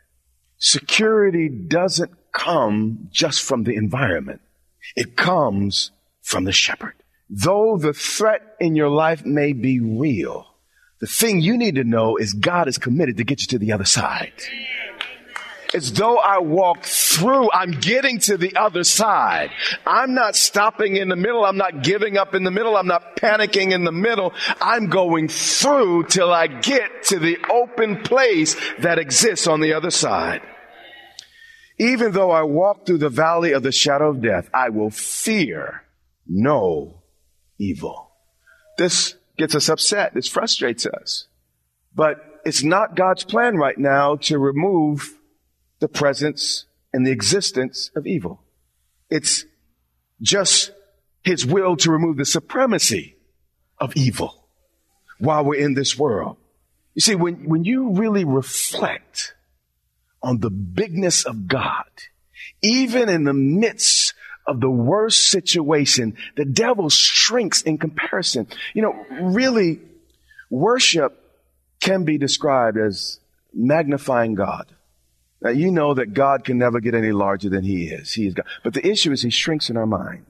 Security 0.59 1.49
doesn't 1.49 2.13
come 2.33 3.09
just 3.11 3.43
from 3.43 3.65
the 3.65 3.75
environment. 3.75 4.41
It 4.97 5.17
comes 5.17 5.91
from 6.23 6.45
the 6.45 6.53
shepherd. 6.53 6.95
Though 7.29 7.77
the 7.77 7.93
threat 7.93 8.57
in 8.59 8.75
your 8.75 8.89
life 8.89 9.27
may 9.27 9.53
be 9.53 9.81
real, 9.81 10.47
the 11.01 11.07
thing 11.07 11.41
you 11.41 11.57
need 11.57 11.77
to 11.77 11.85
know 11.85 12.17
is 12.17 12.33
God 12.33 12.69
is 12.69 12.79
committed 12.79 13.19
to 13.19 13.25
get 13.25 13.41
you 13.41 13.47
to 13.49 13.59
the 13.59 13.73
other 13.73 13.85
side. 13.85 14.33
As 15.75 15.93
though 15.93 16.17
I 16.17 16.39
walk 16.39 16.85
through, 16.85 17.51
I'm 17.53 17.73
getting 17.73 18.21
to 18.21 18.39
the 18.39 18.57
other 18.57 18.85
side. 18.85 19.51
I'm 19.87 20.15
not 20.15 20.35
stopping 20.35 20.97
in 20.97 21.09
the 21.09 21.17
middle. 21.17 21.45
I'm 21.45 21.59
not 21.59 21.83
giving 21.83 22.17
up 22.17 22.35
in 22.35 22.43
the 22.43 22.51
middle. 22.51 22.75
I'm 22.75 22.87
not 22.87 23.17
panicking 23.17 23.73
in 23.73 23.85
the 23.85 23.93
middle. 23.93 24.33
I'm 24.63 24.87
going 24.87 25.29
through 25.29 26.05
till 26.05 26.33
I 26.33 26.47
get 26.47 27.05
to 27.05 27.19
the 27.19 27.37
open 27.53 28.03
place 28.03 28.57
that 28.79 28.99
exists 28.99 29.47
on 29.47 29.61
the 29.61 29.75
other 29.75 29.91
side. 29.91 30.41
Even 31.79 32.13
though 32.13 32.31
I 32.31 32.43
walk 32.43 32.87
through 32.87 32.99
the 32.99 33.11
valley 33.11 33.53
of 33.53 33.63
the 33.63 33.71
shadow 33.71 34.11
of 34.11 34.23
death, 34.23 34.49
I 34.55 34.71
will 34.71 34.91
fear 34.91 35.83
no 36.27 37.03
evil. 37.59 38.11
This 38.79 39.15
gets 39.39 39.55
us 39.55 39.69
upset. 39.69 40.15
This 40.15 40.29
frustrates 40.29 40.85
us. 40.85 41.29
But 41.95 42.41
it's 42.45 42.63
not 42.63 42.97
God's 42.97 43.25
plan 43.25 43.57
right 43.57 43.79
now 43.79 44.17
to 44.17 44.39
remove 44.39 45.15
the 45.81 45.89
presence 45.89 46.67
and 46.93 47.07
the 47.07 47.13
existence 47.13 47.91
of 47.95 48.07
evil. 48.07 48.43
It's 49.11 49.45
just 50.21 50.73
his 51.23 51.47
will 51.47 51.77
to 51.79 51.91
remove 51.91 52.17
the 52.17 52.25
supremacy 52.25 53.17
of 53.79 53.97
evil 53.97 54.49
while 55.19 55.45
we're 55.45 55.61
in 55.61 55.75
this 55.75 55.97
world. 55.99 56.37
You 56.95 57.01
see, 57.01 57.15
when, 57.15 57.49
when 57.49 57.65
you 57.65 57.93
really 57.93 58.25
reflect 58.25 59.35
on 60.23 60.41
the 60.41 60.51
bigness 60.51 61.25
of 61.25 61.47
God, 61.47 61.85
even 62.63 63.09
in 63.09 63.25
the 63.25 63.33
midst 63.33 64.15
of 64.49 64.61
the 64.61 64.71
worst 64.71 65.29
situation, 65.29 66.17
the 66.37 66.45
devil 66.45 66.89
shrinks 66.89 67.63
in 67.63 67.79
comparison. 67.79 68.49
You 68.75 68.83
know, 68.83 69.07
really, 69.21 69.81
worship 70.51 71.23
can 71.81 72.05
be 72.05 72.19
described 72.19 72.79
as 72.79 73.21
magnifying 73.53 74.35
God. 74.35 74.67
Now, 75.41 75.51
you 75.51 75.71
know 75.71 75.95
that 75.95 76.15
God 76.15 76.45
can 76.45 76.59
never 76.59 76.81
get 76.81 76.95
any 76.95 77.13
larger 77.13 77.49
than 77.49 77.63
He 77.63 77.89
is. 77.89 78.13
He 78.13 78.27
is 78.27 78.35
God. 78.35 78.47
But 78.65 78.75
the 78.75 78.85
issue 78.85 79.13
is 79.13 79.23
He 79.23 79.31
shrinks 79.31 79.71
in 79.71 79.77
our 79.77 79.87
mind. 79.87 80.27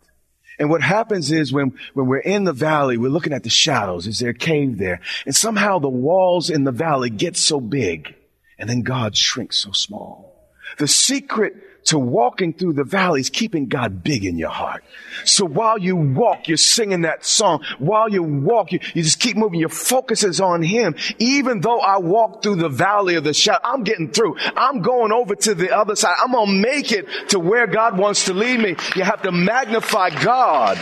And 0.58 0.68
what 0.68 0.82
happens 0.82 1.30
is 1.30 1.52
when, 1.52 1.78
when 1.94 2.06
we're 2.06 2.18
in 2.18 2.44
the 2.44 2.52
valley, 2.52 2.98
we're 2.98 3.08
looking 3.08 3.32
at 3.32 3.44
the 3.44 3.50
shadows. 3.50 4.06
Is 4.08 4.18
there 4.18 4.30
a 4.30 4.34
cave 4.34 4.76
there? 4.76 5.00
And 5.24 5.34
somehow 5.34 5.78
the 5.78 5.88
walls 5.88 6.50
in 6.50 6.64
the 6.64 6.72
valley 6.72 7.10
get 7.10 7.36
so 7.36 7.60
big 7.60 8.16
and 8.58 8.68
then 8.68 8.82
God 8.82 9.16
shrinks 9.16 9.58
so 9.58 9.70
small. 9.70 10.50
The 10.78 10.88
secret 10.88 11.54
to 11.88 11.98
walking 11.98 12.52
through 12.52 12.74
the 12.74 12.84
valleys, 12.84 13.30
keeping 13.30 13.66
God 13.66 14.04
big 14.04 14.26
in 14.26 14.36
your 14.36 14.50
heart. 14.50 14.84
So 15.24 15.46
while 15.46 15.78
you 15.78 15.96
walk, 15.96 16.46
you're 16.46 16.58
singing 16.58 17.02
that 17.02 17.24
song. 17.24 17.64
While 17.78 18.10
you 18.10 18.22
walk, 18.22 18.72
you, 18.72 18.80
you 18.92 19.02
just 19.02 19.20
keep 19.20 19.38
moving. 19.38 19.58
Your 19.58 19.70
focus 19.70 20.22
is 20.22 20.38
on 20.38 20.62
Him. 20.62 20.96
Even 21.18 21.62
though 21.62 21.80
I 21.80 21.96
walk 21.96 22.42
through 22.42 22.56
the 22.56 22.68
valley 22.68 23.14
of 23.14 23.24
the 23.24 23.32
shadow, 23.32 23.60
I'm 23.64 23.84
getting 23.84 24.10
through. 24.10 24.36
I'm 24.38 24.82
going 24.82 25.12
over 25.12 25.34
to 25.34 25.54
the 25.54 25.74
other 25.74 25.96
side. 25.96 26.14
I'm 26.22 26.32
going 26.32 26.46
to 26.46 26.52
make 26.52 26.92
it 26.92 27.06
to 27.30 27.40
where 27.40 27.66
God 27.66 27.96
wants 27.96 28.26
to 28.26 28.34
lead 28.34 28.60
me. 28.60 28.76
You 28.94 29.04
have 29.04 29.22
to 29.22 29.32
magnify 29.32 30.10
God 30.10 30.78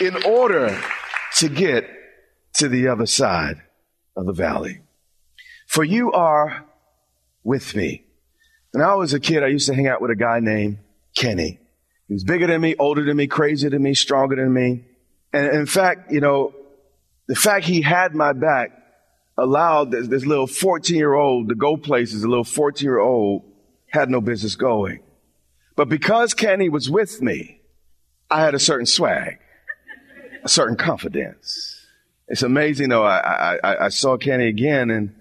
in 0.00 0.22
order 0.24 0.80
to 1.38 1.48
get 1.48 1.88
to 2.54 2.68
the 2.68 2.86
other 2.86 3.06
side 3.06 3.62
of 4.16 4.26
the 4.26 4.32
valley. 4.32 4.82
For 5.66 5.82
you 5.82 6.12
are 6.12 6.64
with 7.42 7.74
me. 7.74 8.05
When 8.76 8.84
I 8.84 8.94
was 8.94 9.14
a 9.14 9.20
kid, 9.20 9.42
I 9.42 9.46
used 9.46 9.68
to 9.68 9.74
hang 9.74 9.86
out 9.86 10.02
with 10.02 10.10
a 10.10 10.14
guy 10.14 10.38
named 10.38 10.76
Kenny. 11.14 11.58
He 12.08 12.12
was 12.12 12.24
bigger 12.24 12.46
than 12.46 12.60
me, 12.60 12.74
older 12.78 13.06
than 13.06 13.16
me, 13.16 13.26
crazier 13.26 13.70
than 13.70 13.82
me, 13.82 13.94
stronger 13.94 14.36
than 14.36 14.52
me. 14.52 14.84
And 15.32 15.46
in 15.46 15.64
fact, 15.64 16.12
you 16.12 16.20
know, 16.20 16.54
the 17.26 17.34
fact 17.34 17.64
he 17.64 17.80
had 17.80 18.14
my 18.14 18.34
back 18.34 18.72
allowed 19.38 19.92
this, 19.92 20.08
this 20.08 20.26
little 20.26 20.46
14 20.46 20.94
year 20.94 21.14
old 21.14 21.48
to 21.48 21.54
go 21.54 21.78
places 21.78 22.22
a 22.22 22.28
little 22.28 22.44
14 22.44 22.84
year 22.84 22.98
old 22.98 23.44
had 23.86 24.10
no 24.10 24.20
business 24.20 24.56
going. 24.56 25.00
But 25.74 25.88
because 25.88 26.34
Kenny 26.34 26.68
was 26.68 26.90
with 26.90 27.22
me, 27.22 27.62
I 28.30 28.42
had 28.42 28.54
a 28.54 28.58
certain 28.58 28.84
swag, 28.84 29.38
a 30.44 30.50
certain 30.50 30.76
confidence. 30.76 31.80
It's 32.28 32.42
amazing 32.42 32.90
though. 32.90 33.06
I, 33.06 33.56
I, 33.64 33.86
I 33.86 33.88
saw 33.88 34.18
Kenny 34.18 34.48
again 34.48 34.90
and 34.90 35.14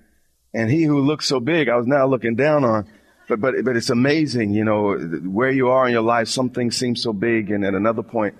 And 0.53 0.69
he 0.69 0.83
who 0.83 0.99
looked 0.99 1.23
so 1.23 1.39
big, 1.39 1.69
I 1.69 1.77
was 1.77 1.87
now 1.87 2.05
looking 2.05 2.35
down 2.35 2.65
on. 2.65 2.85
But, 3.27 3.41
but, 3.41 3.55
but 3.63 3.75
it's 3.75 3.89
amazing, 3.89 4.53
you 4.53 4.63
know, 4.63 4.95
where 4.95 5.49
you 5.49 5.69
are 5.69 5.87
in 5.87 5.93
your 5.93 6.03
life. 6.03 6.27
Some 6.27 6.49
things 6.49 6.77
seem 6.77 6.95
so 6.95 7.11
big, 7.11 7.49
and 7.49 7.65
at 7.65 7.73
another 7.73 8.03
point, 8.03 8.35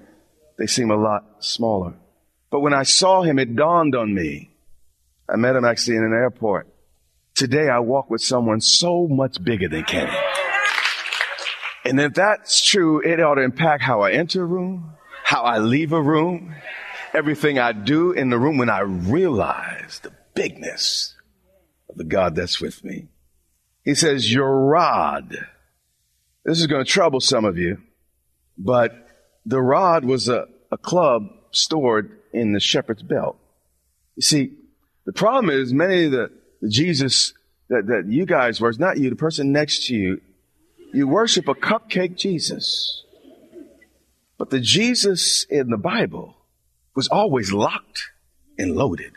they 0.58 0.68
seem 0.68 0.92
a 0.92 0.96
lot 0.96 1.24
smaller. 1.40 1.96
But 2.52 2.60
when 2.60 2.74
I 2.74 2.84
saw 2.84 3.24
him, 3.24 3.40
it 3.40 3.56
dawned 3.56 3.96
on 3.96 4.14
me. 4.14 4.52
I 5.28 5.38
met 5.38 5.56
him 5.56 5.66
actually 5.66 5.98
in 5.98 6.04
an 6.04 6.14
airport. 6.14 6.68
Today, 7.34 7.68
I 7.68 7.80
walk 7.80 8.10
with 8.10 8.22
someone 8.22 8.62
so 8.62 9.08
much 9.08 9.44
bigger 9.44 9.68
than 9.68 9.84
Kenny. 9.84 10.16
And 11.84 12.00
if 12.00 12.14
that's 12.14 12.64
true, 12.64 13.02
it 13.02 13.20
ought 13.20 13.36
to 13.36 13.42
impact 13.42 13.84
how 13.84 14.02
I 14.02 14.12
enter 14.12 14.44
a 14.44 14.46
room, 14.46 14.94
how 15.24 15.44
I 15.44 15.58
leave 15.58 15.92
a 15.92 16.02
room, 16.02 16.56
everything 17.14 17.60
I 17.60 17.72
do 17.74 18.12
in 18.12 18.30
the 18.30 18.40
room 18.40 18.58
when 18.58 18.70
I 18.70 18.82
realize 18.82 20.00
the 20.02 20.12
bigness 20.34 21.16
of 21.90 21.98
the 21.98 22.04
God 22.04 22.36
that's 22.36 22.62
with 22.62 22.84
me. 22.84 23.08
He 23.86 23.96
says, 23.96 24.34
Your 24.34 24.66
rod. 24.66 25.38
This 26.44 26.60
is 26.60 26.68
going 26.68 26.84
to 26.84 26.92
trouble 26.92 27.22
some 27.22 27.46
of 27.46 27.58
you, 27.58 27.82
but 28.58 28.92
the 29.46 29.62
rod 29.62 30.04
was 30.04 30.28
a, 30.28 30.48
a 30.72 30.78
club 30.78 31.30
stored 31.52 32.20
in 32.34 32.52
the 32.52 32.60
shepherd's 32.60 33.02
belt. 33.02 33.38
You 34.16 34.22
see, 34.22 34.54
the 35.06 35.14
problem 35.14 35.50
is 35.50 35.74
many 35.74 36.06
of 36.06 36.12
the, 36.12 36.32
the 36.62 36.70
Jesus 36.70 37.34
that, 37.70 37.88
that 37.88 38.06
you 38.08 38.26
guys 38.26 38.62
it's 38.62 38.80
not 38.80 38.98
you, 38.98 39.10
the 39.10 39.16
person 39.16 39.52
next 39.52 39.88
to 39.88 39.96
you, 39.96 40.22
you 40.94 41.08
worship 41.08 41.48
a 41.48 41.56
cupcake 41.56 42.16
Jesus. 42.16 43.04
But 44.38 44.50
the 44.50 44.60
Jesus 44.60 45.46
in 45.50 45.70
the 45.70 45.78
Bible 45.78 46.36
was 46.96 47.08
always 47.08 47.52
locked 47.52 48.12
and 48.58 48.76
loaded. 48.76 49.14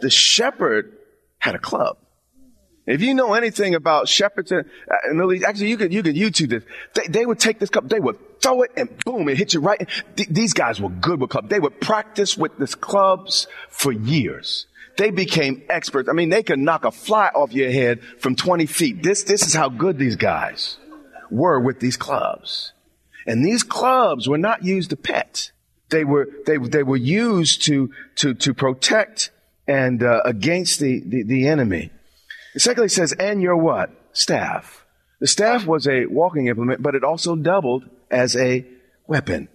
The 0.00 0.10
shepherd 0.10 0.96
had 1.38 1.54
a 1.54 1.58
club. 1.58 1.98
If 2.88 3.02
you 3.02 3.12
know 3.12 3.34
anything 3.34 3.74
about 3.74 4.08
shepherds 4.08 4.50
and 4.50 4.64
uh, 4.90 5.46
actually 5.46 5.68
you 5.68 5.76
could 5.76 5.92
you 5.92 6.02
could 6.02 6.16
YouTube 6.16 6.48
this. 6.48 6.64
They, 6.94 7.06
they 7.06 7.26
would 7.26 7.38
take 7.38 7.58
this 7.58 7.68
cup, 7.68 7.86
they 7.86 8.00
would 8.00 8.40
throw 8.40 8.62
it, 8.62 8.70
and 8.78 8.88
boom, 9.04 9.28
it 9.28 9.36
hit 9.36 9.52
you 9.52 9.60
right. 9.60 9.86
Th- 10.16 10.28
these 10.30 10.54
guys 10.54 10.80
were 10.80 10.88
good 10.88 11.20
with 11.20 11.28
clubs. 11.28 11.50
They 11.50 11.60
would 11.60 11.82
practice 11.82 12.38
with 12.38 12.56
these 12.58 12.74
clubs 12.74 13.46
for 13.68 13.92
years. 13.92 14.66
They 14.96 15.10
became 15.10 15.62
experts. 15.68 16.08
I 16.08 16.14
mean, 16.14 16.30
they 16.30 16.42
could 16.42 16.58
knock 16.58 16.86
a 16.86 16.90
fly 16.90 17.28
off 17.28 17.52
your 17.52 17.70
head 17.70 18.02
from 18.20 18.34
20 18.34 18.64
feet. 18.64 19.02
This 19.02 19.22
this 19.22 19.46
is 19.46 19.52
how 19.52 19.68
good 19.68 19.98
these 19.98 20.16
guys 20.16 20.78
were 21.30 21.60
with 21.60 21.80
these 21.80 21.98
clubs. 21.98 22.72
And 23.26 23.44
these 23.44 23.62
clubs 23.64 24.26
were 24.30 24.38
not 24.38 24.64
used 24.64 24.88
to 24.90 24.96
pet. 24.96 25.52
They 25.90 26.04
were 26.04 26.26
they 26.46 26.56
they 26.56 26.82
were 26.84 26.96
used 26.96 27.66
to 27.66 27.90
to 28.16 28.32
to 28.32 28.54
protect 28.54 29.30
and 29.66 30.02
uh, 30.02 30.22
against 30.24 30.80
the, 30.80 31.02
the 31.04 31.22
the 31.24 31.48
enemy. 31.48 31.90
Secondly, 32.58 32.88
says, 32.88 33.12
and 33.12 33.40
your 33.40 33.56
what? 33.56 33.90
Staff. 34.12 34.84
The 35.20 35.26
staff 35.26 35.66
was 35.66 35.86
a 35.86 36.06
walking 36.06 36.46
implement, 36.46 36.82
but 36.82 36.94
it 36.94 37.04
also 37.04 37.34
doubled 37.34 37.84
as 38.10 38.36
a 38.36 38.64
weapon. 39.06 39.48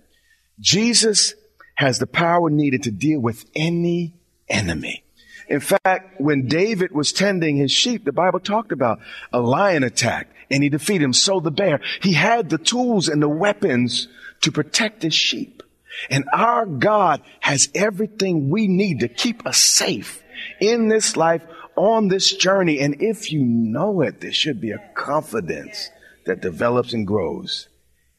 Jesus 0.60 1.34
has 1.76 2.00
the 2.00 2.08
power 2.08 2.50
needed 2.50 2.84
to 2.84 2.92
deal 2.92 3.20
with 3.20 3.46
any 3.56 4.14
enemy. 4.48 5.04
In 5.50 5.60
fact, 5.60 6.20
when 6.20 6.48
David 6.48 6.92
was 6.92 7.12
tending 7.12 7.58
his 7.58 7.72
sheep, 7.72 8.06
the 8.06 8.12
Bible 8.12 8.40
talked 8.40 8.72
about 8.72 9.00
a 9.32 9.40
lion 9.40 9.84
attack 9.84 10.30
and 10.50 10.64
he 10.64 10.70
defeated 10.70 11.04
him. 11.04 11.14
So 11.14 11.40
the 11.40 11.52
bear, 11.52 11.82
he 12.02 12.14
had 12.14 12.50
the 12.50 12.58
tools 12.58 13.10
and 13.10 13.22
the 13.22 13.30
weapons 13.30 14.08
to 14.42 14.52
protect 14.52 15.04
his 15.04 15.14
sheep. 15.14 15.64
And 16.10 16.26
our 16.34 16.66
God 16.66 17.22
has 17.40 17.70
everything 17.76 18.50
we 18.50 18.68
need 18.68 19.02
to 19.02 19.08
keep 19.08 19.46
us 19.46 19.58
safe 19.58 20.24
in 20.60 20.88
this 20.88 21.16
life 21.16 21.44
on 21.76 22.08
this 22.08 22.36
journey. 22.36 22.80
And 22.80 23.02
if 23.02 23.32
you 23.32 23.44
know 23.44 24.02
it, 24.02 24.22
there 24.22 24.34
should 24.34 24.62
be 24.62 24.72
a 24.72 24.92
confidence 24.96 25.90
that 26.26 26.42
develops 26.42 26.94
and 26.94 27.06
grows 27.06 27.68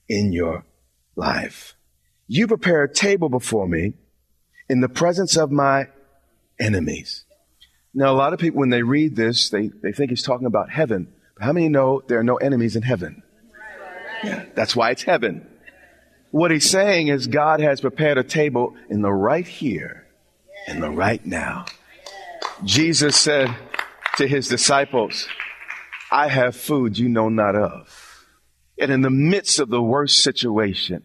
in 0.08 0.32
your 0.32 0.64
life. 1.16 1.74
You 2.26 2.46
prepare 2.46 2.82
a 2.82 2.92
table 2.92 3.28
before 3.28 3.68
me 3.68 3.94
in 4.68 4.80
the 4.80 4.88
presence 4.88 5.36
of 5.36 5.50
my 5.50 5.88
enemies. 6.58 7.24
Now, 7.92 8.12
a 8.12 8.16
lot 8.16 8.32
of 8.32 8.40
people, 8.40 8.60
when 8.60 8.70
they 8.70 8.82
read 8.82 9.14
this, 9.14 9.50
they, 9.50 9.68
they 9.82 9.92
think 9.92 10.10
he's 10.10 10.22
talking 10.22 10.46
about 10.46 10.70
heaven. 10.70 11.12
But 11.36 11.44
how 11.44 11.52
many 11.52 11.68
know 11.68 12.02
there 12.06 12.18
are 12.18 12.24
no 12.24 12.36
enemies 12.36 12.76
in 12.76 12.82
heaven? 12.82 13.22
Yeah, 14.22 14.46
that's 14.54 14.74
why 14.74 14.90
it's 14.90 15.02
heaven. 15.02 15.46
What 16.30 16.50
he's 16.50 16.68
saying 16.68 17.08
is 17.08 17.26
God 17.26 17.60
has 17.60 17.80
prepared 17.80 18.18
a 18.18 18.24
table 18.24 18.74
in 18.88 19.02
the 19.02 19.12
right 19.12 19.46
here, 19.46 20.06
in 20.66 20.80
the 20.80 20.90
right 20.90 21.24
now. 21.24 21.66
Jesus 22.62 23.16
said 23.16 23.54
to 24.16 24.28
his 24.28 24.48
disciples, 24.48 25.26
I 26.10 26.28
have 26.28 26.54
food 26.54 26.98
you 26.98 27.08
know 27.08 27.28
not 27.28 27.56
of. 27.56 28.26
And 28.78 28.92
in 28.92 29.02
the 29.02 29.10
midst 29.10 29.58
of 29.58 29.68
the 29.68 29.82
worst 29.82 30.22
situation, 30.22 31.02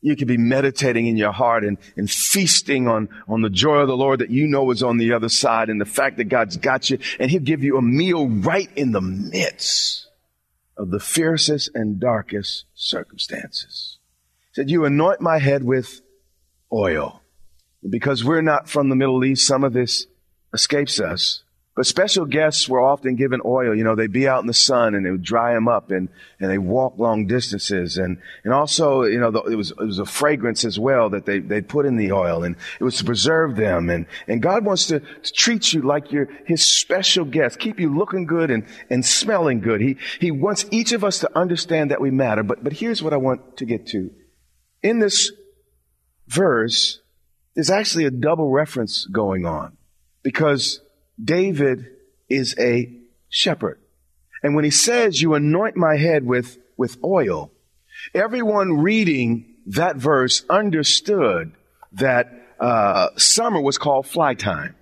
you 0.00 0.16
can 0.16 0.28
be 0.28 0.36
meditating 0.36 1.06
in 1.06 1.16
your 1.16 1.32
heart 1.32 1.64
and, 1.64 1.76
and 1.96 2.10
feasting 2.10 2.86
on, 2.86 3.08
on 3.26 3.42
the 3.42 3.50
joy 3.50 3.78
of 3.78 3.88
the 3.88 3.96
Lord 3.96 4.20
that 4.20 4.30
you 4.30 4.46
know 4.46 4.70
is 4.70 4.82
on 4.82 4.96
the 4.96 5.12
other 5.12 5.28
side 5.28 5.68
and 5.68 5.80
the 5.80 5.86
fact 5.86 6.16
that 6.18 6.24
God's 6.24 6.56
got 6.56 6.88
you 6.88 6.98
and 7.18 7.30
He'll 7.30 7.40
give 7.40 7.64
you 7.64 7.76
a 7.76 7.82
meal 7.82 8.28
right 8.28 8.70
in 8.76 8.92
the 8.92 9.00
midst 9.00 10.06
of 10.76 10.90
the 10.90 11.00
fiercest 11.00 11.70
and 11.74 11.98
darkest 11.98 12.64
circumstances. 12.74 13.98
He 14.50 14.54
said, 14.54 14.70
you 14.70 14.84
anoint 14.84 15.20
my 15.20 15.38
head 15.38 15.64
with 15.64 16.00
oil. 16.72 17.22
Because 17.88 18.24
we're 18.24 18.42
not 18.42 18.68
from 18.68 18.88
the 18.88 18.96
Middle 18.96 19.24
East, 19.24 19.46
some 19.46 19.64
of 19.64 19.72
this 19.72 20.06
escapes 20.52 21.00
us. 21.00 21.42
But 21.78 21.86
special 21.86 22.26
guests 22.26 22.68
were 22.68 22.80
often 22.80 23.14
given 23.14 23.40
oil. 23.44 23.72
You 23.72 23.84
know, 23.84 23.94
they'd 23.94 24.10
be 24.10 24.26
out 24.26 24.40
in 24.40 24.48
the 24.48 24.52
sun 24.52 24.96
and 24.96 25.06
it 25.06 25.12
would 25.12 25.22
dry 25.22 25.54
them 25.54 25.68
up 25.68 25.92
and, 25.92 26.08
and 26.40 26.50
they 26.50 26.58
walk 26.58 26.98
long 26.98 27.28
distances. 27.28 27.98
And, 27.98 28.18
and 28.42 28.52
also, 28.52 29.04
you 29.04 29.20
know, 29.20 29.30
the, 29.30 29.42
it 29.42 29.54
was, 29.54 29.70
it 29.70 29.84
was 29.84 30.00
a 30.00 30.04
fragrance 30.04 30.64
as 30.64 30.76
well 30.76 31.10
that 31.10 31.24
they, 31.24 31.38
they 31.38 31.60
put 31.60 31.86
in 31.86 31.96
the 31.96 32.10
oil 32.10 32.42
and 32.42 32.56
it 32.80 32.82
was 32.82 32.96
to 32.96 33.04
preserve 33.04 33.54
them. 33.54 33.90
And, 33.90 34.06
and 34.26 34.42
God 34.42 34.64
wants 34.64 34.88
to, 34.88 34.98
to 34.98 35.32
treat 35.32 35.72
you 35.72 35.82
like 35.82 36.10
you're 36.10 36.28
his 36.46 36.64
special 36.64 37.24
guest, 37.24 37.60
keep 37.60 37.78
you 37.78 37.96
looking 37.96 38.26
good 38.26 38.50
and, 38.50 38.66
and 38.90 39.06
smelling 39.06 39.60
good. 39.60 39.80
He, 39.80 39.98
he 40.18 40.32
wants 40.32 40.66
each 40.72 40.90
of 40.90 41.04
us 41.04 41.20
to 41.20 41.38
understand 41.38 41.92
that 41.92 42.00
we 42.00 42.10
matter. 42.10 42.42
But, 42.42 42.64
but 42.64 42.72
here's 42.72 43.04
what 43.04 43.12
I 43.12 43.18
want 43.18 43.58
to 43.58 43.64
get 43.64 43.86
to. 43.90 44.10
In 44.82 44.98
this 44.98 45.30
verse, 46.26 47.02
there's 47.54 47.70
actually 47.70 48.06
a 48.06 48.10
double 48.10 48.50
reference 48.50 49.06
going 49.06 49.46
on 49.46 49.77
because 50.22 50.80
David 51.22 51.86
is 52.28 52.54
a 52.58 52.92
shepherd. 53.28 53.80
And 54.42 54.54
when 54.54 54.64
he 54.64 54.70
says, 54.70 55.20
you 55.20 55.34
anoint 55.34 55.76
my 55.76 55.96
head 55.96 56.24
with, 56.24 56.58
with 56.76 56.96
oil, 57.02 57.50
everyone 58.14 58.78
reading 58.78 59.56
that 59.66 59.96
verse 59.96 60.44
understood 60.48 61.52
that 61.92 62.30
uh, 62.60 63.08
summer 63.16 63.60
was 63.60 63.78
called 63.78 64.06
fly 64.06 64.34
time. 64.34 64.74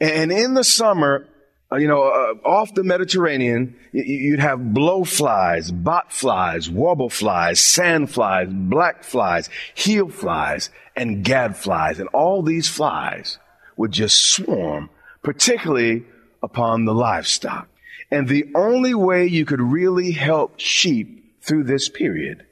And 0.00 0.32
in 0.32 0.54
the 0.54 0.64
summer, 0.64 1.28
uh, 1.70 1.76
you 1.76 1.88
know, 1.88 2.02
uh, 2.02 2.48
off 2.48 2.74
the 2.74 2.84
Mediterranean, 2.84 3.76
you'd 3.92 4.40
have 4.40 4.60
blowflies, 4.60 5.70
botflies, 5.70 6.68
warble 6.68 7.10
flies, 7.10 7.60
sand 7.60 8.10
flies, 8.10 8.48
black 8.50 9.04
flies, 9.04 9.48
heel 9.74 10.08
flies, 10.08 10.70
and 10.94 11.24
gadflies. 11.24 11.98
And 11.98 12.08
all 12.10 12.42
these 12.42 12.68
flies 12.68 13.38
would 13.76 13.92
just 13.92 14.32
swarm, 14.32 14.90
particularly 15.22 16.04
upon 16.42 16.84
the 16.84 16.94
livestock. 16.94 17.68
And 18.10 18.28
the 18.28 18.46
only 18.54 18.94
way 18.94 19.26
you 19.26 19.44
could 19.44 19.60
really 19.60 20.12
help 20.12 20.58
sheep 20.58 21.42
through 21.42 21.64
this 21.64 21.88
period 21.88 22.46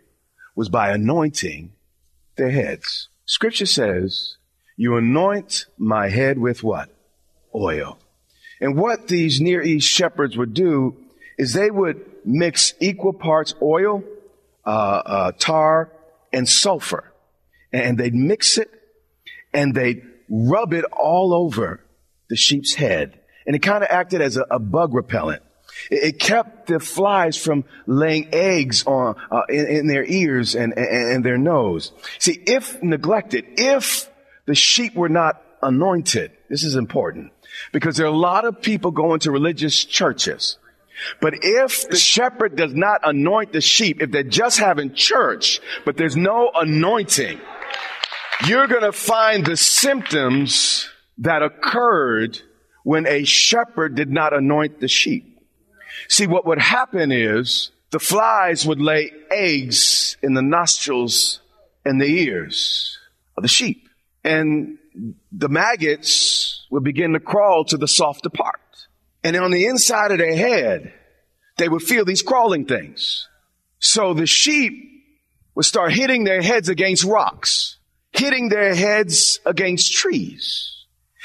was 0.56 0.68
by 0.68 0.90
anointing 0.90 1.72
their 2.36 2.50
heads. 2.50 3.08
Scripture 3.24 3.66
says, 3.66 4.36
you 4.76 4.96
anoint 4.96 5.66
my 5.78 6.08
head 6.08 6.38
with 6.38 6.62
what? 6.62 6.90
Oil. 7.54 7.98
And 8.60 8.76
what 8.76 9.08
these 9.08 9.40
Near 9.40 9.62
East 9.62 9.88
shepherds 9.88 10.36
would 10.36 10.54
do 10.54 10.96
is 11.38 11.52
they 11.52 11.70
would 11.70 12.04
mix 12.24 12.74
equal 12.80 13.12
parts 13.12 13.54
oil, 13.62 14.02
uh, 14.64 14.68
uh, 14.68 15.32
tar, 15.32 15.92
and 16.32 16.48
sulfur. 16.48 17.12
And 17.72 17.98
they'd 17.98 18.14
mix 18.14 18.58
it 18.58 18.70
and 19.52 19.74
they'd 19.74 20.02
rub 20.28 20.72
it 20.72 20.84
all 20.84 21.34
over 21.34 21.84
the 22.28 22.36
sheep's 22.36 22.74
head. 22.74 23.20
And 23.46 23.54
it 23.54 23.60
kind 23.60 23.82
of 23.82 23.90
acted 23.90 24.20
as 24.20 24.36
a, 24.36 24.46
a 24.50 24.58
bug 24.58 24.94
repellent. 24.94 25.42
It, 25.90 26.04
it, 26.04 26.18
kept 26.18 26.68
the 26.68 26.80
flies 26.80 27.36
from 27.36 27.64
laying 27.86 28.32
eggs 28.32 28.84
on, 28.86 29.16
uh, 29.30 29.42
in, 29.48 29.66
in, 29.66 29.86
their 29.86 30.04
ears 30.04 30.54
and, 30.54 30.72
and, 30.76 31.12
and 31.12 31.24
their 31.24 31.38
nose. 31.38 31.92
See, 32.18 32.42
if 32.46 32.82
neglected, 32.82 33.44
if 33.56 34.08
the 34.46 34.54
sheep 34.54 34.94
were 34.94 35.08
not 35.08 35.42
anointed, 35.62 36.32
this 36.48 36.62
is 36.62 36.76
important 36.76 37.32
because 37.72 37.96
there 37.96 38.06
are 38.06 38.12
a 38.12 38.16
lot 38.16 38.44
of 38.44 38.60
people 38.62 38.90
going 38.90 39.20
to 39.20 39.30
religious 39.30 39.84
churches. 39.84 40.58
But 41.20 41.34
if 41.42 41.88
the 41.88 41.96
shepherd 41.96 42.56
does 42.56 42.72
not 42.72 43.00
anoint 43.02 43.52
the 43.52 43.60
sheep, 43.60 44.00
if 44.00 44.10
they're 44.10 44.22
just 44.22 44.58
having 44.58 44.94
church, 44.94 45.60
but 45.84 45.96
there's 45.96 46.16
no 46.16 46.50
anointing, 46.54 47.40
you're 48.46 48.66
going 48.66 48.82
to 48.82 48.92
find 48.92 49.44
the 49.44 49.56
symptoms 49.56 50.88
that 51.18 51.42
occurred 51.42 52.40
when 52.82 53.06
a 53.06 53.24
shepherd 53.24 53.94
did 53.94 54.10
not 54.10 54.34
anoint 54.34 54.80
the 54.80 54.88
sheep. 54.88 55.38
See, 56.08 56.26
what 56.26 56.46
would 56.46 56.58
happen 56.58 57.12
is 57.12 57.70
the 57.90 57.98
flies 57.98 58.66
would 58.66 58.80
lay 58.80 59.10
eggs 59.30 60.16
in 60.22 60.34
the 60.34 60.42
nostrils 60.42 61.40
and 61.84 62.00
the 62.00 62.06
ears 62.06 62.98
of 63.36 63.42
the 63.42 63.48
sheep. 63.48 63.88
And 64.22 64.78
the 65.32 65.48
maggots 65.48 66.66
would 66.70 66.84
begin 66.84 67.12
to 67.12 67.20
crawl 67.20 67.64
to 67.66 67.76
the 67.76 67.88
softer 67.88 68.30
part. 68.30 68.60
And 69.22 69.36
on 69.36 69.50
the 69.50 69.66
inside 69.66 70.10
of 70.10 70.18
their 70.18 70.36
head, 70.36 70.92
they 71.56 71.68
would 71.68 71.82
feel 71.82 72.04
these 72.04 72.22
crawling 72.22 72.66
things. 72.66 73.28
So 73.78 74.12
the 74.12 74.26
sheep 74.26 74.72
would 75.54 75.64
start 75.64 75.92
hitting 75.92 76.24
their 76.24 76.42
heads 76.42 76.68
against 76.68 77.04
rocks, 77.04 77.78
hitting 78.14 78.48
their 78.48 78.74
heads 78.74 79.40
against 79.44 79.92
trees. 79.92 80.84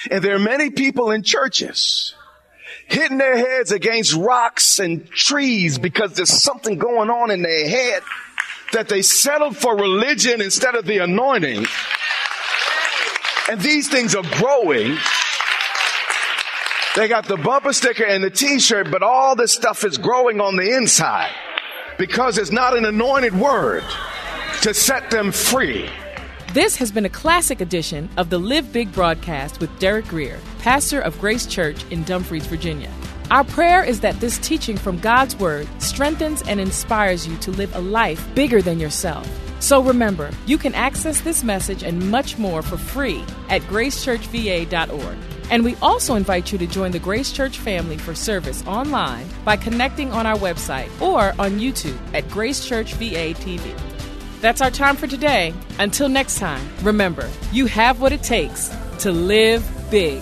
And 0.09 0.23
there 0.23 0.35
are 0.35 0.39
many 0.39 0.69
people 0.69 1.11
in 1.11 1.23
churches 1.23 2.15
hitting 2.87 3.19
their 3.19 3.37
heads 3.37 3.71
against 3.71 4.15
rocks 4.15 4.79
and 4.79 5.07
trees 5.09 5.77
because 5.77 6.13
there's 6.13 6.31
something 6.31 6.77
going 6.77 7.09
on 7.09 7.29
in 7.31 7.43
their 7.43 7.69
head 7.69 8.01
that 8.73 8.89
they 8.89 9.01
settled 9.01 9.55
for 9.55 9.75
religion 9.75 10.41
instead 10.41 10.75
of 10.75 10.85
the 10.85 10.97
anointing. 10.97 11.65
And 13.49 13.61
these 13.61 13.89
things 13.89 14.15
are 14.15 14.23
growing. 14.37 14.97
They 16.95 17.07
got 17.07 17.27
the 17.27 17.37
bumper 17.37 17.73
sticker 17.73 18.05
and 18.05 18.23
the 18.23 18.31
t-shirt, 18.31 18.89
but 18.91 19.03
all 19.03 19.35
this 19.35 19.53
stuff 19.53 19.83
is 19.83 19.97
growing 19.97 20.41
on 20.41 20.55
the 20.55 20.75
inside 20.75 21.31
because 21.97 22.37
it's 22.37 22.51
not 22.51 22.75
an 22.75 22.85
anointed 22.85 23.33
word 23.39 23.83
to 24.61 24.73
set 24.73 25.11
them 25.11 25.31
free. 25.31 25.89
This 26.53 26.77
has 26.77 26.91
been 26.91 27.05
a 27.05 27.09
classic 27.09 27.61
edition 27.61 28.09
of 28.17 28.31
the 28.31 28.39
Live 28.39 28.73
Big 28.73 28.91
broadcast 28.91 29.59
with 29.59 29.77
Derek 29.77 30.07
Grier, 30.07 30.39
pastor 30.57 30.99
of 30.99 31.19
Grace 31.21 31.45
Church 31.45 31.85
in 31.91 32.03
Dumfries, 32.05 32.47
Virginia. 32.47 32.91
Our 33.29 33.43
prayer 33.43 33.83
is 33.83 33.99
that 33.99 34.19
this 34.19 34.39
teaching 34.39 34.75
from 34.75 34.97
God's 34.97 35.35
Word 35.35 35.67
strengthens 35.79 36.41
and 36.41 36.59
inspires 36.59 37.27
you 37.27 37.37
to 37.37 37.51
live 37.51 37.75
a 37.75 37.79
life 37.79 38.27
bigger 38.33 38.63
than 38.63 38.79
yourself. 38.79 39.29
So 39.59 39.83
remember, 39.83 40.31
you 40.47 40.57
can 40.57 40.73
access 40.73 41.21
this 41.21 41.43
message 41.43 41.83
and 41.83 42.09
much 42.09 42.39
more 42.39 42.63
for 42.63 42.77
free 42.77 43.23
at 43.49 43.61
gracechurchva.org. 43.63 45.17
And 45.51 45.63
we 45.63 45.75
also 45.83 46.15
invite 46.15 46.51
you 46.51 46.57
to 46.57 46.65
join 46.65 46.89
the 46.89 46.97
Grace 46.97 47.31
Church 47.31 47.59
family 47.59 47.99
for 47.99 48.15
service 48.15 48.65
online 48.65 49.27
by 49.45 49.55
connecting 49.55 50.11
on 50.11 50.25
our 50.25 50.37
website 50.37 50.89
or 50.99 51.29
on 51.39 51.59
YouTube 51.59 51.99
at 52.15 52.27
Grace 52.31 52.65
Church 52.65 52.93
VA 52.93 53.35
TV. 53.35 53.88
That's 54.41 54.61
our 54.61 54.71
time 54.71 54.95
for 54.95 55.07
today. 55.07 55.53
Until 55.79 56.07
next 56.07 56.39
time, 56.39 56.65
remember, 56.81 57.29
you 57.51 57.65
have 57.65 57.99
what 57.99 58.13
it 58.13 58.23
takes 58.23 58.69
to 58.99 59.11
live 59.11 59.63
big. 59.91 60.21